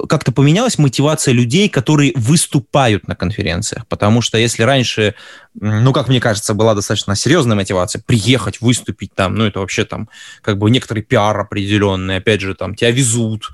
[0.08, 3.88] как-то поменялась мотивация людей, которые выступают на конференциях.
[3.88, 5.16] Потому что если раньше,
[5.54, 10.10] ну, как мне кажется, была достаточно серьезная мотивация приехать, выступить там, ну, это вообще там
[10.42, 13.50] как бы некоторый пиар определенный, опять же, там, тебя везут,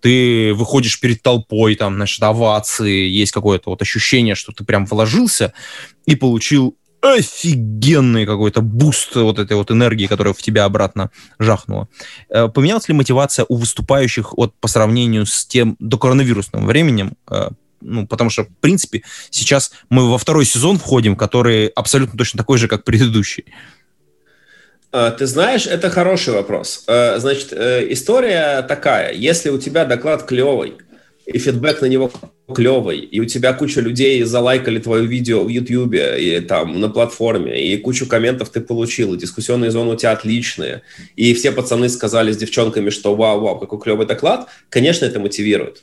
[0.00, 5.52] ты выходишь перед толпой, там, значит, овации, есть какое-то вот ощущение, что ты прям вложился
[6.06, 11.88] и получил офигенный какой-то буст вот этой вот энергии, которая в тебя обратно жахнула.
[12.28, 17.12] Э, поменялась ли мотивация у выступающих вот по сравнению с тем докоронавирусным временем?
[17.30, 22.38] Э, ну, потому что, в принципе, сейчас мы во второй сезон входим, который абсолютно точно
[22.38, 23.44] такой же, как предыдущий.
[24.92, 26.84] Э, ты знаешь, это хороший вопрос.
[26.86, 29.12] Значит, история такая.
[29.12, 30.78] Если у тебя доклад клевый,
[31.28, 32.10] и фидбэк на него
[32.54, 37.62] клевый, и у тебя куча людей залайкали твое видео в Ютьюбе и там на платформе,
[37.62, 40.82] и кучу комментов ты получил, и дискуссионные зоны у тебя отличные,
[41.16, 45.82] и все пацаны сказали с девчонками, что вау-вау, какой клевый доклад, конечно, это мотивирует.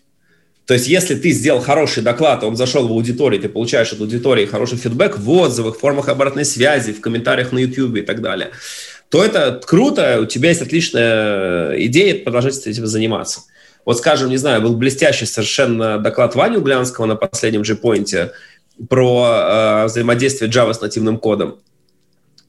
[0.66, 4.48] То есть, если ты сделал хороший доклад, он зашел в аудиторию, ты получаешь от аудитории
[4.48, 8.50] хороший фидбэк в отзывах, в формах обратной связи, в комментариях на YouTube и так далее–
[9.10, 13.42] то это круто, у тебя есть отличная идея продолжать этим заниматься.
[13.86, 18.32] Вот, скажем, не знаю, был блестящий совершенно доклад Вани Углянского на последнем G-Point
[18.90, 21.60] про э, взаимодействие Java с нативным кодом.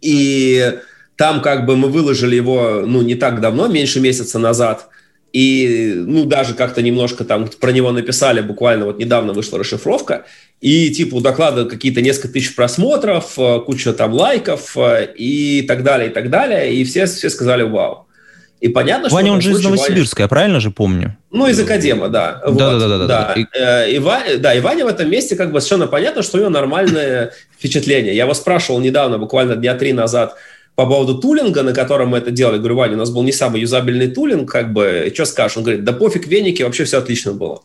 [0.00, 0.78] И
[1.16, 4.88] там как бы мы выложили его, ну, не так давно, меньше месяца назад,
[5.32, 10.24] и, ну, даже как-то немножко там про него написали, буквально вот недавно вышла расшифровка,
[10.60, 15.82] и типа у доклада какие-то несколько тысяч просмотров, э, куча там лайков э, и так
[15.82, 18.05] далее, и так далее, и все, все сказали «Вау».
[18.66, 20.24] И понятно, Ваня, он же из Новосибирска, Ваня...
[20.24, 21.16] я правильно же помню?
[21.30, 22.42] Ну, из Академа, да.
[22.44, 22.58] Да, вот.
[22.58, 23.06] да, да, да.
[23.06, 23.34] да.
[23.36, 23.46] И...
[23.56, 26.50] Э, и, да, и Ваня в этом месте как бы совершенно понятно, что у него
[26.50, 28.16] нормальное впечатление.
[28.16, 30.34] Я его спрашивал недавно, буквально дня три назад,
[30.74, 32.58] по поводу тулинга, на котором мы это делали.
[32.58, 35.56] Говорю, Ваня, у нас был не самый юзабельный тулинг, как бы, что скажешь?
[35.56, 37.62] Он говорит, да пофиг, веники, вообще все отлично было.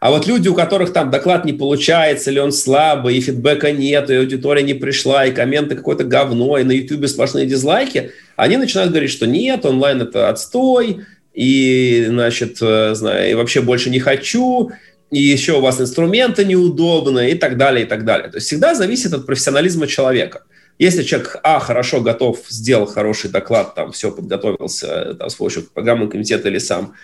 [0.00, 4.08] А вот люди, у которых там доклад не получается, или он слабый, и фидбэка нет,
[4.08, 8.92] и аудитория не пришла, и комменты какое-то говно, и на YouTube сплошные дизлайки, они начинают
[8.92, 14.70] говорить, что нет, онлайн это отстой, и, значит, э, знаю, и вообще больше не хочу,
[15.10, 18.30] и еще у вас инструменты неудобные, и так далее, и так далее.
[18.30, 20.44] То есть всегда зависит от профессионализма человека.
[20.78, 26.08] Если человек, а, хорошо готов, сделал хороший доклад, там, все подготовился там, с помощью программного
[26.08, 26.94] комитета или сам,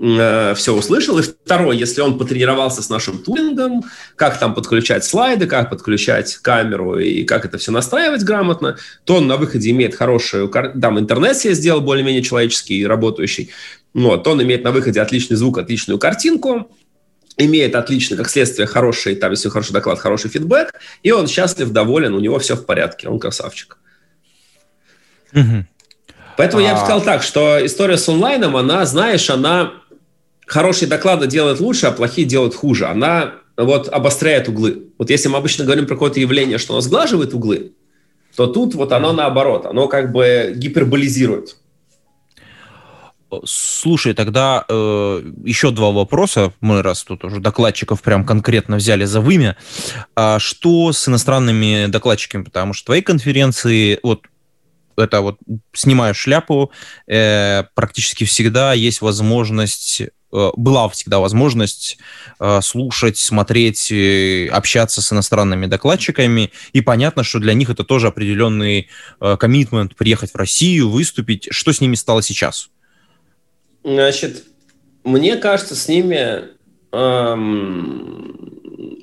[0.00, 1.18] Э, все услышал.
[1.18, 3.84] И второй, если он потренировался с нашим тулингом,
[4.16, 9.26] как там подключать слайды, как подключать камеру и как это все настраивать грамотно, то он
[9.26, 10.48] на выходе имеет хорошую...
[10.48, 13.50] Там интернет себе сделал более-менее человеческий, работающий.
[13.94, 16.74] Вот, он имеет на выходе отличный звук, отличную картинку,
[17.36, 22.14] имеет отлично, как следствие, хороший, там, если хороший доклад, хороший фидбэк, и он счастлив, доволен,
[22.14, 23.76] у него все в порядке, он красавчик.
[25.34, 25.66] Угу.
[26.38, 26.66] Поэтому а...
[26.66, 29.81] я бы сказал так, что история с онлайном, она, знаешь, она
[30.52, 32.86] хорошие доклады делают лучше, а плохие делают хуже.
[32.86, 34.88] Она вот обостряет углы.
[34.98, 37.72] Вот если мы обычно говорим про какое-то явление, что оно сглаживает углы,
[38.36, 41.56] то тут вот оно наоборот, оно как бы гиперболизирует.
[43.46, 46.52] Слушай, тогда э, еще два вопроса.
[46.60, 49.56] Мы раз тут уже докладчиков прям конкретно взяли за вымя.
[50.14, 52.42] А что с иностранными докладчиками?
[52.42, 54.26] Потому что твои конференции, вот
[54.98, 55.38] это вот
[55.72, 56.70] снимаю шляпу,
[57.06, 61.98] э, практически всегда есть возможность, была всегда возможность
[62.40, 68.08] э, слушать, смотреть, э, общаться с иностранными докладчиками, и понятно, что для них это тоже
[68.08, 68.88] определенный
[69.38, 71.48] коммитмент, приехать в Россию, выступить.
[71.50, 72.70] Что с ними стало сейчас?
[73.84, 74.44] Значит,
[75.04, 76.44] мне кажется, с ними
[76.92, 78.52] эм,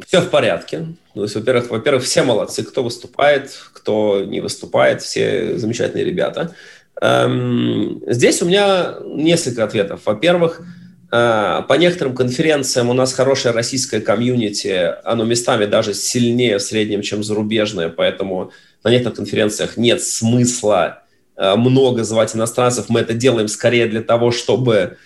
[0.08, 0.88] все в порядке.
[1.14, 6.56] То есть, во-первых, во-первых, все молодцы, кто выступает, кто не выступает, все замечательные ребята.
[7.02, 10.02] Эм, здесь у меня несколько ответов.
[10.06, 10.64] Во-первых, э,
[11.10, 17.24] по некоторым конференциям у нас хорошее российское комьюнити, оно местами даже сильнее в среднем, чем
[17.24, 18.52] зарубежное, поэтому
[18.84, 21.04] на некоторых конференциях нет смысла
[21.36, 22.90] э, много звать иностранцев.
[22.90, 24.98] Мы это делаем скорее для того, чтобы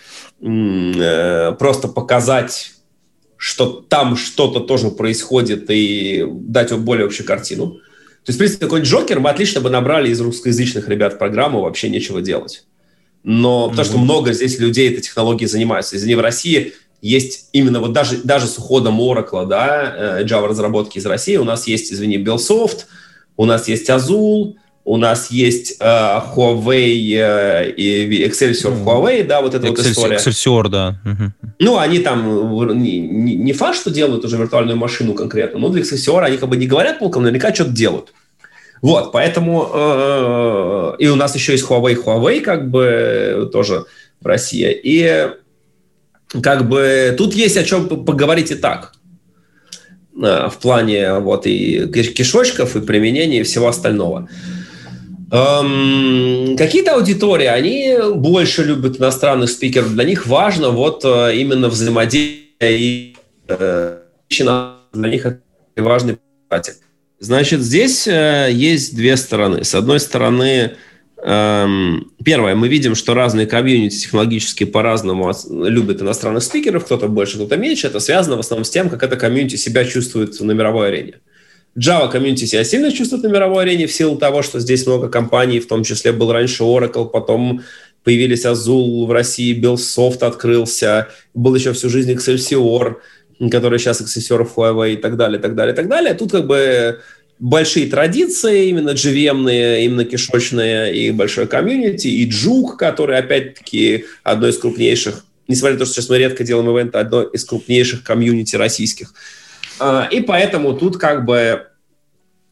[0.42, 2.74] э, просто показать
[3.44, 7.72] что там что-то тоже происходит и дать более общую картину.
[7.72, 11.89] То есть, в принципе, какой-нибудь Джокер мы отлично бы набрали из русскоязычных ребят программу, вообще
[11.89, 12.66] нечего делать.
[13.24, 15.96] Но потому что много здесь людей этой технологией занимаются.
[15.96, 20.98] Извини, в России есть именно вот даже, даже с уходом Oracle, да, э, Java разработки
[20.98, 22.86] из России, у нас есть, извини, Bellsoft,
[23.36, 24.56] у нас есть Azul,
[24.86, 28.84] у нас есть э, Huawei э, и Excelsior mm.
[28.84, 30.16] Huawei, да, вот эта Excelsior, вот история.
[30.18, 31.00] Excelsior, да.
[31.60, 35.82] Ну, они там не, не, не факт, что делают уже виртуальную машину конкретно, но для
[35.82, 38.14] Excelsior они как бы не говорят полком, наверняка что-то делают.
[38.84, 43.86] Вот, поэтому э, и у нас еще есть Huawei, Huawei как бы тоже
[44.19, 44.78] в России.
[44.84, 45.30] И
[46.41, 48.91] как бы тут есть о чем поговорить и так
[50.22, 54.28] э, в плане вот и кишочков, и применения, и всего остального.
[55.32, 59.93] Эм, какие-то аудитории, они больше любят иностранных спикеров.
[59.93, 63.15] Для них важно вот э, именно взаимодействие и
[63.48, 65.39] э, для них это
[65.78, 66.17] важный
[66.50, 66.84] показатель.
[67.24, 69.64] Значит, здесь э, есть две стороны.
[69.64, 70.74] С одной стороны,
[71.24, 77.56] эм, первое, мы видим, что разные комьюнити технологически по-разному любят иностранных спикеров, кто-то больше, кто-то
[77.56, 77.88] меньше.
[77.88, 81.14] Это связано в основном с тем, как это комьюнити себя чувствует на мировой арене.
[81.80, 85.62] Java комьюнити себя сильно чувствует на мировой арене в силу того, что здесь много компаний,
[85.62, 87.62] в том числе был раньше Oracle, потом
[88.04, 92.95] появились Azul в России, Billsoft открылся, был еще всю жизнь Excelsior,
[93.50, 96.14] который сейчас Excelsior Huawei и так далее, так далее, так далее.
[96.16, 97.00] Тут как бы
[97.50, 104.58] большие традиции, именно GVM, именно кишочные, и большой комьюнити, и Juke, который, опять-таки, одно из
[104.58, 109.14] крупнейших, несмотря на то, что сейчас мы редко делаем ивенты, одно из крупнейших комьюнити российских–
[109.80, 111.68] а, и поэтому тут как бы,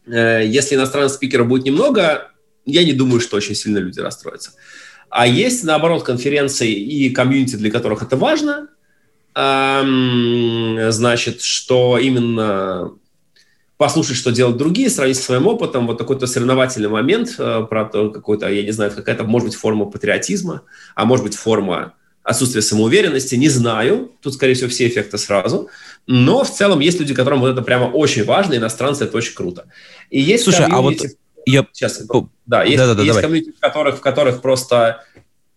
[0.05, 2.31] э, если иностранных спикеров будет немного,
[2.65, 4.51] я не думаю, что очень сильно люди расстроятся.
[5.09, 8.67] А есть, наоборот, конференции и комьюнити, для которых это важно.
[9.33, 12.91] Значит, что именно
[13.81, 18.11] послушать, что делают другие, сравнить со своим опытом, вот такой-то соревновательный момент э, про то,
[18.11, 20.61] какой-то, я не знаю, какая-то, может быть, форма патриотизма,
[20.93, 25.67] а может быть, форма отсутствия самоуверенности, не знаю, тут, скорее всего, все эффекты сразу,
[26.05, 29.65] но в целом есть люди, которым вот это прямо очень важно, иностранцы это очень круто.
[30.11, 30.97] И есть Слушай, а вот
[31.47, 31.65] я...
[31.73, 32.03] Сейчас,
[32.45, 35.03] да, есть, да, да, есть комьюнити, в которых, в которых просто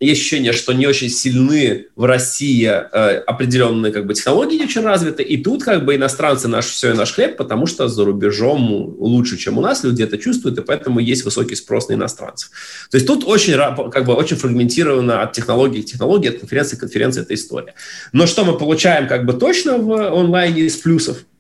[0.05, 4.83] есть ощущение, что не очень сильны в России э, определенные как бы, технологии не очень
[4.83, 8.95] развиты, и тут как бы иностранцы наш все и наш хлеб, потому что за рубежом
[8.99, 12.51] лучше, чем у нас, люди это чувствуют, и поэтому есть высокий спрос на иностранцев.
[12.91, 13.55] То есть тут очень,
[13.91, 17.75] как бы, очень фрагментировано от технологии к технологии, от конференции к конференции эта история.
[18.13, 21.19] Но что мы получаем как бы точно в онлайне из плюсов–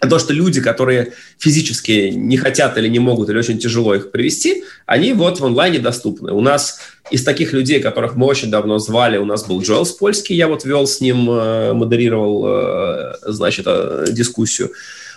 [0.00, 4.64] то, что люди, которые физически не хотят или не могут, или очень тяжело их привести,
[4.86, 6.32] они вот в онлайне доступны.
[6.32, 6.80] У нас
[7.10, 10.64] из таких людей, которых мы очень давно звали, у нас был Джоэл Польский, я вот
[10.64, 14.70] вел с ним, э, модерировал, э, значит, э, дискуссию.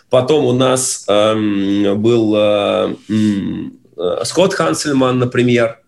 [0.10, 2.96] Потом у нас эм, был
[4.24, 5.80] Скотт Хансельман, например,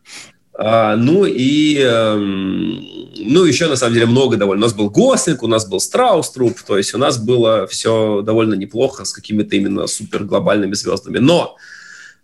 [0.61, 4.63] а, ну и, эм, ну еще на самом деле много довольно.
[4.63, 8.53] У нас был Гослинг, у нас был Страуструп, то есть у нас было все довольно
[8.53, 11.17] неплохо с какими-то именно супер глобальными звездами.
[11.17, 11.57] Но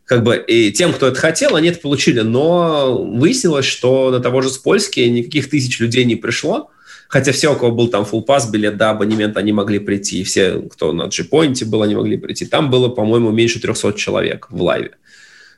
[0.05, 2.21] как бы и тем, кто это хотел, они это получили.
[2.21, 6.69] Но выяснилось, что на того же Спольски никаких тысяч людей не пришло.
[7.07, 10.23] Хотя все, у кого был там full pass билет, да, абонемент, они могли прийти.
[10.23, 12.45] Все, кто на G-Point был, они могли прийти.
[12.45, 14.91] Там было, по-моему, меньше 300 человек в лайве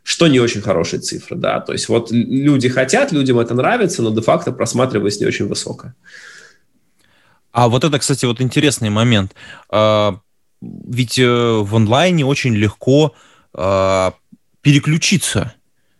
[0.08, 1.60] что не очень хорошая цифра, да.
[1.60, 5.96] То есть вот люди хотят, людям это нравится, но де-факто просматриваемость не очень высокая.
[7.52, 9.36] А вот это, кстати, вот интересный момент.
[9.70, 10.18] А,
[10.62, 13.16] ведь э, в онлайне очень легко
[13.54, 14.14] а,
[14.62, 15.54] переключиться.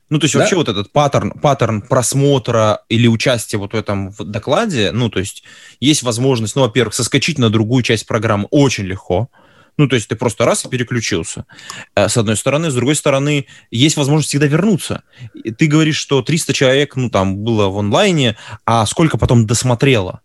[0.10, 0.40] Ну, то есть да?
[0.40, 5.44] вообще вот этот паттерн, паттерн просмотра или участия вот в этом докладе, ну, то есть
[5.82, 9.30] есть возможность, ну, во-первых, соскочить на другую часть программы очень легко.
[9.78, 11.46] Ну, то есть ты просто раз и переключился.
[11.96, 12.72] Э, с одной стороны.
[12.72, 15.04] С другой стороны, есть возможность всегда вернуться.
[15.58, 20.22] Ты говоришь, что 300 человек, ну, там, было в онлайне, а сколько потом досмотрело?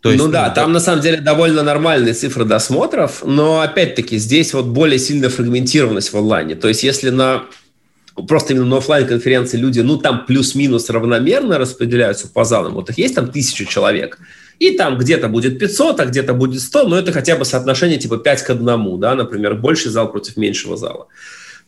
[0.00, 4.18] То есть, ну да, ну, там на самом деле довольно нормальные цифры досмотров, но опять-таки
[4.18, 6.56] здесь вот более сильная фрагментированность в онлайне.
[6.56, 7.44] То есть если на
[8.26, 12.98] просто именно на офлайн конференции люди, ну там плюс-минус равномерно распределяются по залам, вот их
[12.98, 14.18] есть там тысяча человек–
[14.62, 18.18] и там где-то будет 500, а где-то будет 100, но это хотя бы соотношение типа
[18.18, 21.08] 5 к 1, да, например, больший зал против меньшего зала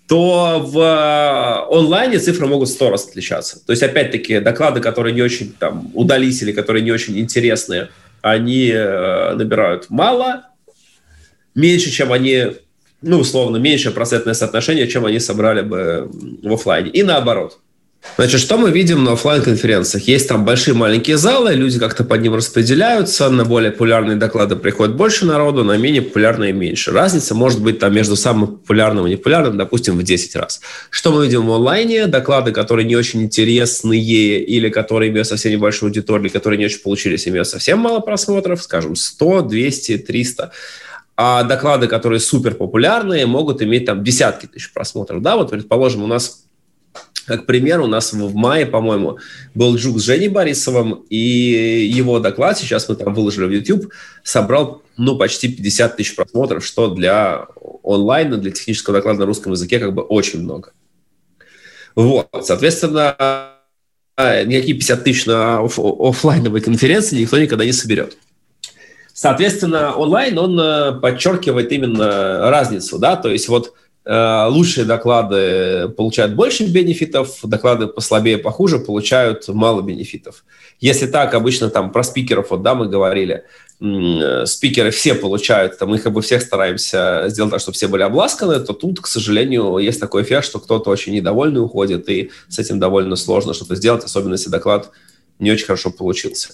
[0.07, 3.64] то в э, онлайне цифры могут сто раз отличаться.
[3.64, 7.88] То есть, опять-таки, доклады, которые не очень там удались или которые не очень интересные,
[8.20, 10.51] они э, набирают мало,
[11.55, 12.49] меньше, чем они,
[13.01, 16.11] ну, условно, меньше процентное соотношение, чем они собрали бы
[16.42, 16.90] в офлайне.
[16.90, 17.59] И наоборот.
[18.16, 22.22] Значит, что мы видим на офлайн конференциях Есть там большие маленькие залы, люди как-то под
[22.22, 26.92] ним распределяются, на более популярные доклады приходит больше народу, на менее популярные меньше.
[26.92, 30.61] Разница может быть там между самым популярным и непопулярным, допустим, в 10 раз.
[30.90, 32.07] Что мы видим в онлайне?
[32.07, 37.26] Доклады, которые не очень интересные или которые имеют совсем небольшую аудиторию, которые не очень получились,
[37.26, 40.52] имеют совсем мало просмотров, скажем, 100, 200, 300
[41.16, 45.22] а доклады, которые супер популярные, могут иметь там десятки тысяч просмотров.
[45.22, 46.43] Да, вот, предположим, у нас
[47.26, 49.18] как пример, у нас в мае, по-моему,
[49.55, 53.92] был Джук с Женей Борисовым, и его доклад, сейчас мы там выложили в YouTube,
[54.22, 57.47] собрал, ну, почти 50 тысяч просмотров, что для
[57.82, 60.72] онлайна, для технического доклада на русском языке как бы очень много.
[61.95, 63.16] Вот, соответственно,
[64.18, 68.18] никакие 50 тысяч на оф- офлайновой конференции никто никогда не соберет.
[69.14, 73.74] Соответственно, онлайн, он э, подчеркивает именно разницу, да, то есть вот
[74.07, 80.44] лучшие доклады получают больше бенефитов, доклады послабее, похуже получают мало бенефитов.
[80.80, 83.44] Если так, обычно там про спикеров, вот да, мы говорили,
[83.80, 88.02] э, спикеры все получают, там мы как бы всех стараемся сделать так, чтобы все были
[88.02, 92.59] обласканы, то тут, к сожалению, есть такой эффект, что кто-то очень недовольный уходит, и с
[92.59, 94.90] этим довольно сложно что-то сделать, особенно если доклад
[95.38, 96.50] не очень хорошо получился.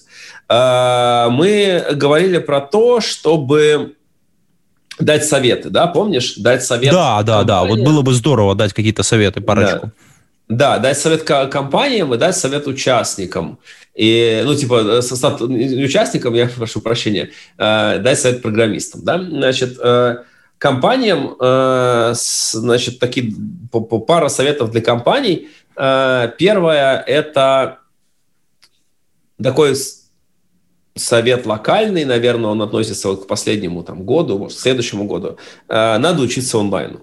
[0.49, 3.97] Э, мы говорили про то, чтобы
[5.01, 6.35] дать советы, да, помнишь?
[6.37, 6.93] Дать совет.
[6.93, 7.65] Да, да, да.
[7.65, 9.93] Вот было бы здорово дать какие-то советы, парочку.
[10.49, 10.77] Да.
[10.77, 13.59] да, дать совет компаниям и дать совет участникам.
[13.95, 20.19] И, ну, типа, состав участникам, я прошу прощения, э, дать совет программистам, да, значит, э,
[20.59, 23.35] компаниям, э, значит, такие
[24.07, 25.49] пара советов для компаний.
[25.77, 27.79] Э, первое– это
[29.43, 29.75] такой
[30.95, 35.37] совет локальный, наверное, он относится вот к последнему там, году, может, к следующему году,
[35.69, 37.01] э, надо учиться онлайну.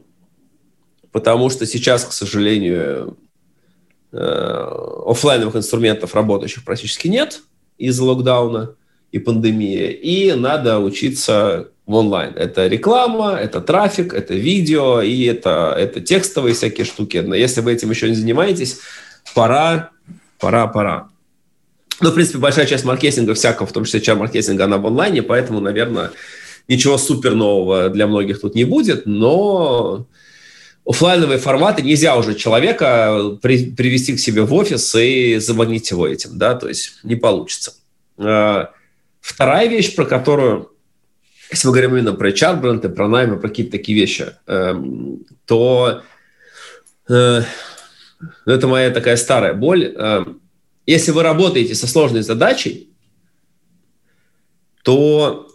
[1.12, 3.18] Потому что сейчас, к сожалению,
[4.12, 7.42] офлайновых инструментов работающих практически нет
[7.78, 8.76] из-за локдауна
[9.12, 12.34] и пандемии, и надо учиться в онлайн.
[12.36, 17.18] Это реклама, это трафик, это видео, и это, это текстовые всякие штуки.
[17.18, 18.80] Но если вы этим еще не занимаетесь,
[19.34, 19.92] пора,
[20.40, 21.10] пора, пора.
[22.00, 25.60] Ну, в принципе, большая часть маркетинга всякого, в том числе HR-маркетинга, она в онлайне, поэтому,
[25.60, 26.12] наверное,
[26.68, 30.06] ничего супер нового для многих тут не будет, но
[30.86, 36.38] офлайновые форматы нельзя уже человека при, привести к себе в офис и заманить его этим,
[36.38, 37.74] да, то есть не получится.
[38.18, 38.72] А,
[39.20, 40.72] вторая вещь, про которую,
[41.50, 46.04] если мы говорим именно про HR-бренды, про наймы, про какие-то такие вещи, эм, то
[47.10, 47.42] э,
[48.46, 49.96] это моя такая старая боль.
[50.88, 52.90] Если вы работаете со сложной задачей,
[54.84, 55.50] то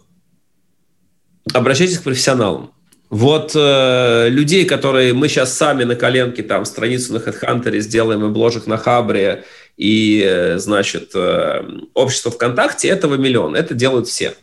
[1.51, 2.71] обращайтесь к профессионалам.
[3.09, 8.29] Вот э, людей, которые мы сейчас сами на коленке, там, страницу на HeadHunter сделаем и
[8.29, 9.43] бложек на Хабре,
[9.75, 11.63] и, э, значит, э,
[11.95, 13.55] общество ВКонтакте, этого миллион.
[13.55, 14.35] Это делают все.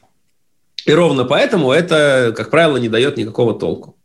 [0.87, 3.97] И ровно поэтому это, как правило, не дает никакого толку.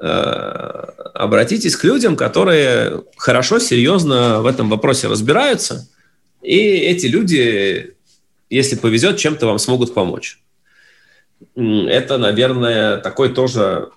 [0.00, 0.84] Э,
[1.14, 5.88] обратитесь к людям, которые хорошо, серьезно в этом вопросе разбираются,
[6.40, 7.94] и эти люди,
[8.48, 10.38] если повезет, чем-то вам смогут помочь.
[11.56, 13.90] Это, наверное, такой тоже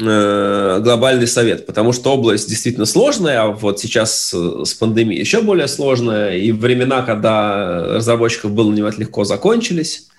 [0.00, 5.68] э, глобальный совет, потому что область действительно сложная, а вот сейчас с пандемией еще более
[5.68, 10.09] сложная, и времена, когда разработчиков было не легко, закончились,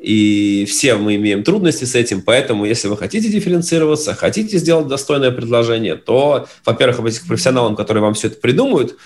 [0.00, 5.30] и все мы имеем трудности с этим, поэтому если вы хотите дифференцироваться, хотите сделать достойное
[5.30, 8.96] предложение, то, во-первых, обратитесь к профессионалам, которые вам все это придумают,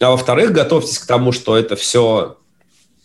[0.00, 2.36] а во-вторых, готовьтесь к тому, что это все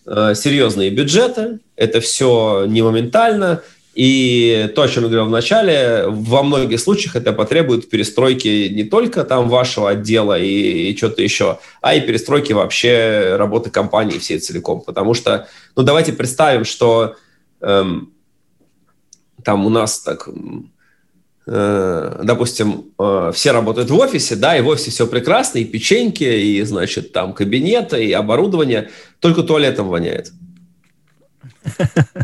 [0.05, 3.61] Э, серьезные бюджеты, это все не моментально,
[3.94, 8.84] и то, о чем я говорил в начале, во многих случаях это потребует перестройки не
[8.84, 14.39] только там вашего отдела и, и что-то еще, а и перестройки вообще работы компании всей
[14.39, 14.82] целиком.
[14.82, 17.16] Потому что, ну давайте представим, что
[17.62, 18.14] эм,
[19.44, 20.30] там у нас так
[21.48, 26.24] Э, допустим, э, все работают в офисе, да, и в офисе все прекрасно, и печеньки,
[26.24, 28.89] и, значит, там кабинеты, и оборудование,
[29.20, 30.32] только туалетом воняет.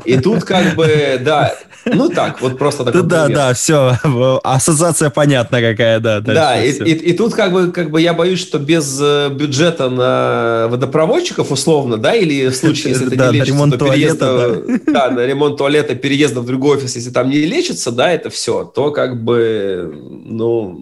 [0.06, 1.54] И тут как бы, да,
[1.86, 3.38] ну так, вот просто такой Да, пример.
[3.38, 3.98] да, все,
[4.44, 6.20] ассоциация понятна какая, да.
[6.22, 9.90] Да, и, и, и тут как бы, как бы я боюсь, что без э, бюджета
[9.90, 14.62] на водопроводчиков условно, да, или в случае, если это да, не лечится, ремонт то переезда,
[14.68, 14.92] да.
[14.92, 18.64] да, на ремонт туалета, переезда в другой офис, если там не лечится, да, это все,
[18.64, 19.94] то как бы,
[20.26, 20.80] ну,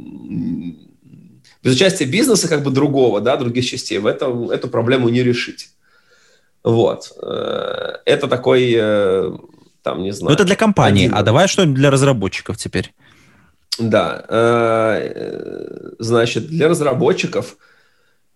[1.63, 5.69] без участия бизнеса как бы другого, да, других частей, в этом, эту проблему не решить.
[6.65, 7.11] Вот.
[7.21, 9.31] Э, это такой, э,
[9.83, 10.29] там, не знаю...
[10.29, 11.05] Ну, это для компании.
[11.05, 11.17] Один...
[11.17, 12.91] А давай что для разработчиков теперь?
[13.77, 14.25] Да.
[14.27, 17.55] Э, значит, для разработчиков...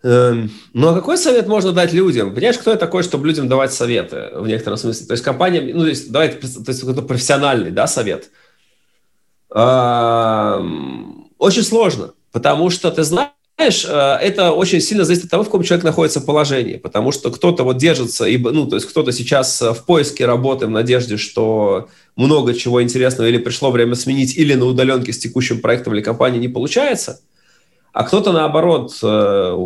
[0.02, 2.34] Ну, а какой совет можно дать людям?
[2.34, 5.08] Понимаешь, кто я такой, чтобы людям давать советы в некотором смысле?
[5.08, 8.30] То есть компания, ну, то есть, давайте, то есть какой-то профессиональный, да, совет.
[9.54, 15.44] Эм, очень сложно, потому что ты знаешь, знаешь, э, это очень сильно зависит от того,
[15.44, 19.62] в каком человек находится положении, потому что кто-то вот держится, ну, то есть кто-то сейчас
[19.62, 24.54] э, в поиске работы в надежде, что много чего интересного или пришло время сменить, или
[24.54, 27.20] на удаленке с текущим проектом или компанией не получается,
[27.92, 29.58] а кто-то наоборот, э,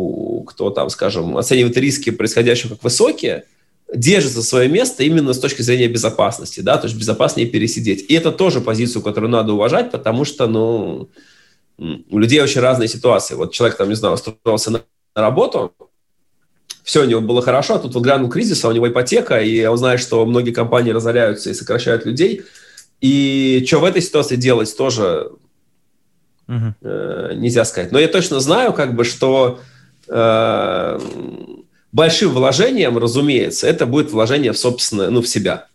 [0.48, 3.44] кто там, скажем, оценивает риски происходящего как высокие,
[3.94, 8.06] держится свое место именно с точки зрения безопасности, да, то есть безопаснее пересидеть.
[8.10, 11.10] И это тоже позицию, которую надо уважать, потому что, ну,
[11.78, 13.34] у людей очень разные ситуации.
[13.34, 14.82] Вот человек там, не знаю, устроился на
[15.14, 15.72] работу,
[16.84, 19.64] все у него было хорошо, а тут вот глянул кризис, а у него ипотека, и
[19.64, 22.42] он знает, что многие компании разоряются и сокращают людей.
[23.00, 25.30] И что в этой ситуации делать, тоже
[26.46, 26.74] угу.
[26.82, 27.90] э, нельзя сказать.
[27.90, 29.60] Но я точно знаю, как бы, что
[30.08, 31.00] э,
[31.90, 35.68] большим вложением, разумеется, это будет вложение в собственное, ну, в себя.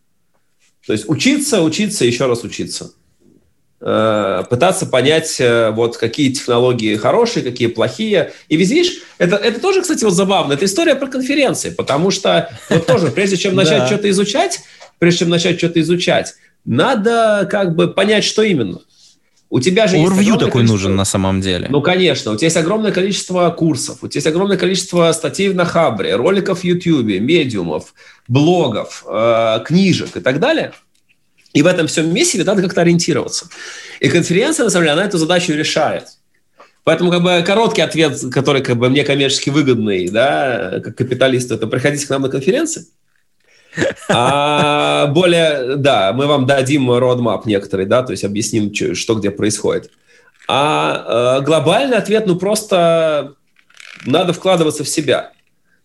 [0.86, 2.92] То есть учиться, учиться, еще раз учиться.
[3.82, 8.34] Э, пытаться понять, э, вот какие технологии хорошие, какие плохие.
[8.50, 10.54] И видишь, это, это тоже, кстати, вот забавно.
[10.54, 14.60] Это история про конференции, потому что вот тоже, прежде чем начать что-то изучать,
[14.98, 18.80] прежде чем начать что-то изучать, надо как бы понять, что именно.
[19.50, 21.68] У тебя же Overview такой нужен на самом деле.
[21.70, 22.34] Ну, конечно.
[22.34, 26.60] У тебя есть огромное количество курсов, у тебя есть огромное количество статей на Хабре, роликов
[26.60, 27.94] в YouTube, медиумов,
[28.28, 30.74] блогов, э, книжек и так далее–
[31.54, 33.48] и в этом всем месиве надо как-то ориентироваться.
[34.00, 36.06] И конференция, на самом деле, она эту задачу решает.
[36.84, 41.68] Поэтому как бы короткий ответ, который как бы мне коммерчески выгодный, да, как капиталисту, это
[41.68, 42.86] приходите к нам на конференции.
[44.10, 49.92] А более, да, мы вам дадим roadmap некоторый, да, то есть объясним, что где происходит.
[50.48, 53.36] А э, глобальный ответ, ну просто
[54.06, 55.32] надо вкладываться в себя.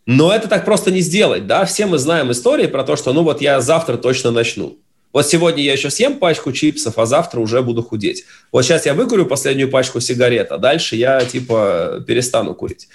[0.06, 1.64] Но это так просто не сделать, да?
[1.66, 4.78] Все мы знаем истории про то, что, ну вот я завтра точно начну.
[5.14, 8.24] Вот сегодня я еще съем пачку чипсов, а завтра уже буду худеть.
[8.50, 12.88] Вот сейчас я выкурю последнюю пачку сигарет, а дальше я типа перестану курить.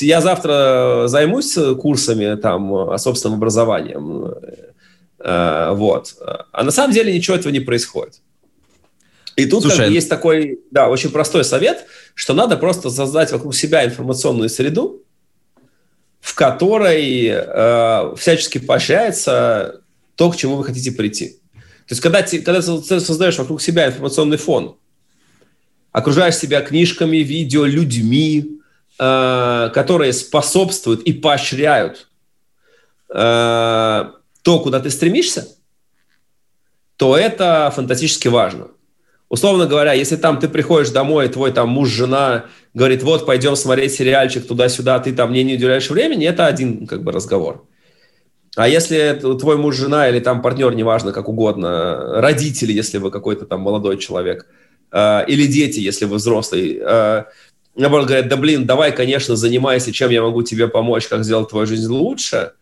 [0.00, 4.34] Я завтра займусь курсами там собственным образованием.
[5.18, 6.14] Э, вот.
[6.52, 8.20] А на самом деле ничего этого не происходит.
[9.36, 13.32] И тут Слушай, как бы есть такой, да, очень простой совет, что надо просто создать
[13.32, 15.02] вокруг себя информационную среду,
[16.20, 19.80] в которой э, всячески поощряется
[20.14, 21.40] то, к чему вы хотите прийти.
[21.86, 24.76] То есть, когда, ты, когда ты создаешь вокруг себя информационный фон,
[25.92, 28.60] окружаешь себя книжками, видео, людьми,
[28.98, 32.08] э, которые способствуют и поощряют
[33.10, 33.14] э,
[34.42, 35.48] то, куда ты стремишься,
[36.96, 38.68] то это фантастически важно.
[39.28, 43.92] Условно говоря, если там ты приходишь домой, твой там муж, жена говорит, вот, пойдем смотреть
[43.92, 47.66] сериальчик туда-сюда, ты там мне не уделяешь времени, это один как бы разговор.
[48.56, 53.46] А если твой муж, жена или там партнер, неважно, как угодно, родители, если вы какой-то
[53.46, 54.46] там молодой человек,
[54.92, 57.24] э, или дети, если вы взрослый, э,
[57.74, 61.66] наоборот, говорят, да блин, давай, конечно, занимайся, чем я могу тебе помочь, как сделать твою
[61.66, 62.52] жизнь лучше,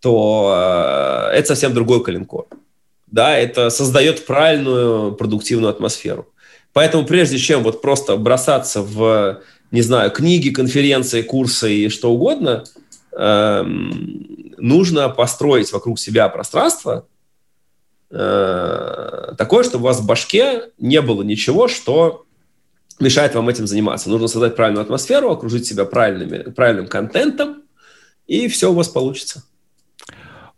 [0.00, 2.46] то э, это совсем другой коленкор.
[3.06, 6.26] Да, это создает правильную продуктивную атмосферу.
[6.72, 9.40] Поэтому прежде чем вот просто бросаться в,
[9.70, 12.64] не знаю, книги, конференции, курсы и что угодно–
[13.18, 17.06] Эм, нужно построить вокруг себя пространство
[18.10, 22.26] э, такое, чтобы у вас в башке не было ничего, что
[22.98, 24.10] мешает вам этим заниматься.
[24.10, 27.62] Нужно создать правильную атмосферу, окружить себя правильными, правильным контентом,
[28.26, 29.44] и все у вас получится.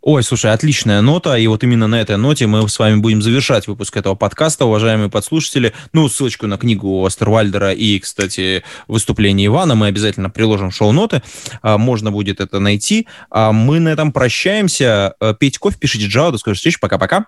[0.01, 3.67] Ой, слушай, отличная нота, и вот именно на этой ноте мы с вами будем завершать
[3.67, 5.73] выпуск этого подкаста, уважаемые подслушатели.
[5.91, 11.21] Ну, ссылочку на книгу Астервальдера и, кстати, выступление Ивана мы обязательно приложим в шоу-ноты,
[11.61, 13.07] а, можно будет это найти.
[13.29, 15.15] А мы на этом прощаемся.
[15.19, 17.25] А, пейте кофе, пишите Java, до скорой встречи, пока-пока.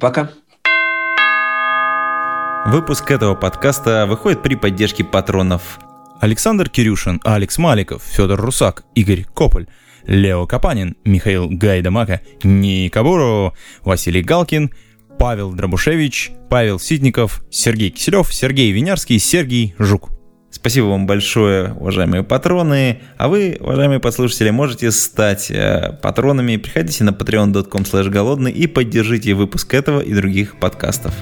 [0.00, 0.30] Пока.
[2.66, 5.78] Выпуск этого подкаста выходит при поддержке патронов
[6.20, 9.66] Александр Кирюшин, Алекс Маликов, Федор Русак, Игорь Кополь,
[10.06, 14.70] Лео Капанин, Михаил Гайдамака, Ника Буру, Василий Галкин,
[15.18, 20.10] Павел Дробушевич, Павел Ситников, Сергей Киселев, Сергей Винярский, Сергей Жук.
[20.50, 23.00] Спасибо вам большое, уважаемые патроны.
[23.18, 26.56] А вы, уважаемые послушатели, можете стать э, патронами.
[26.56, 31.12] Приходите на patreon.com голодный и поддержите выпуск этого и других подкастов.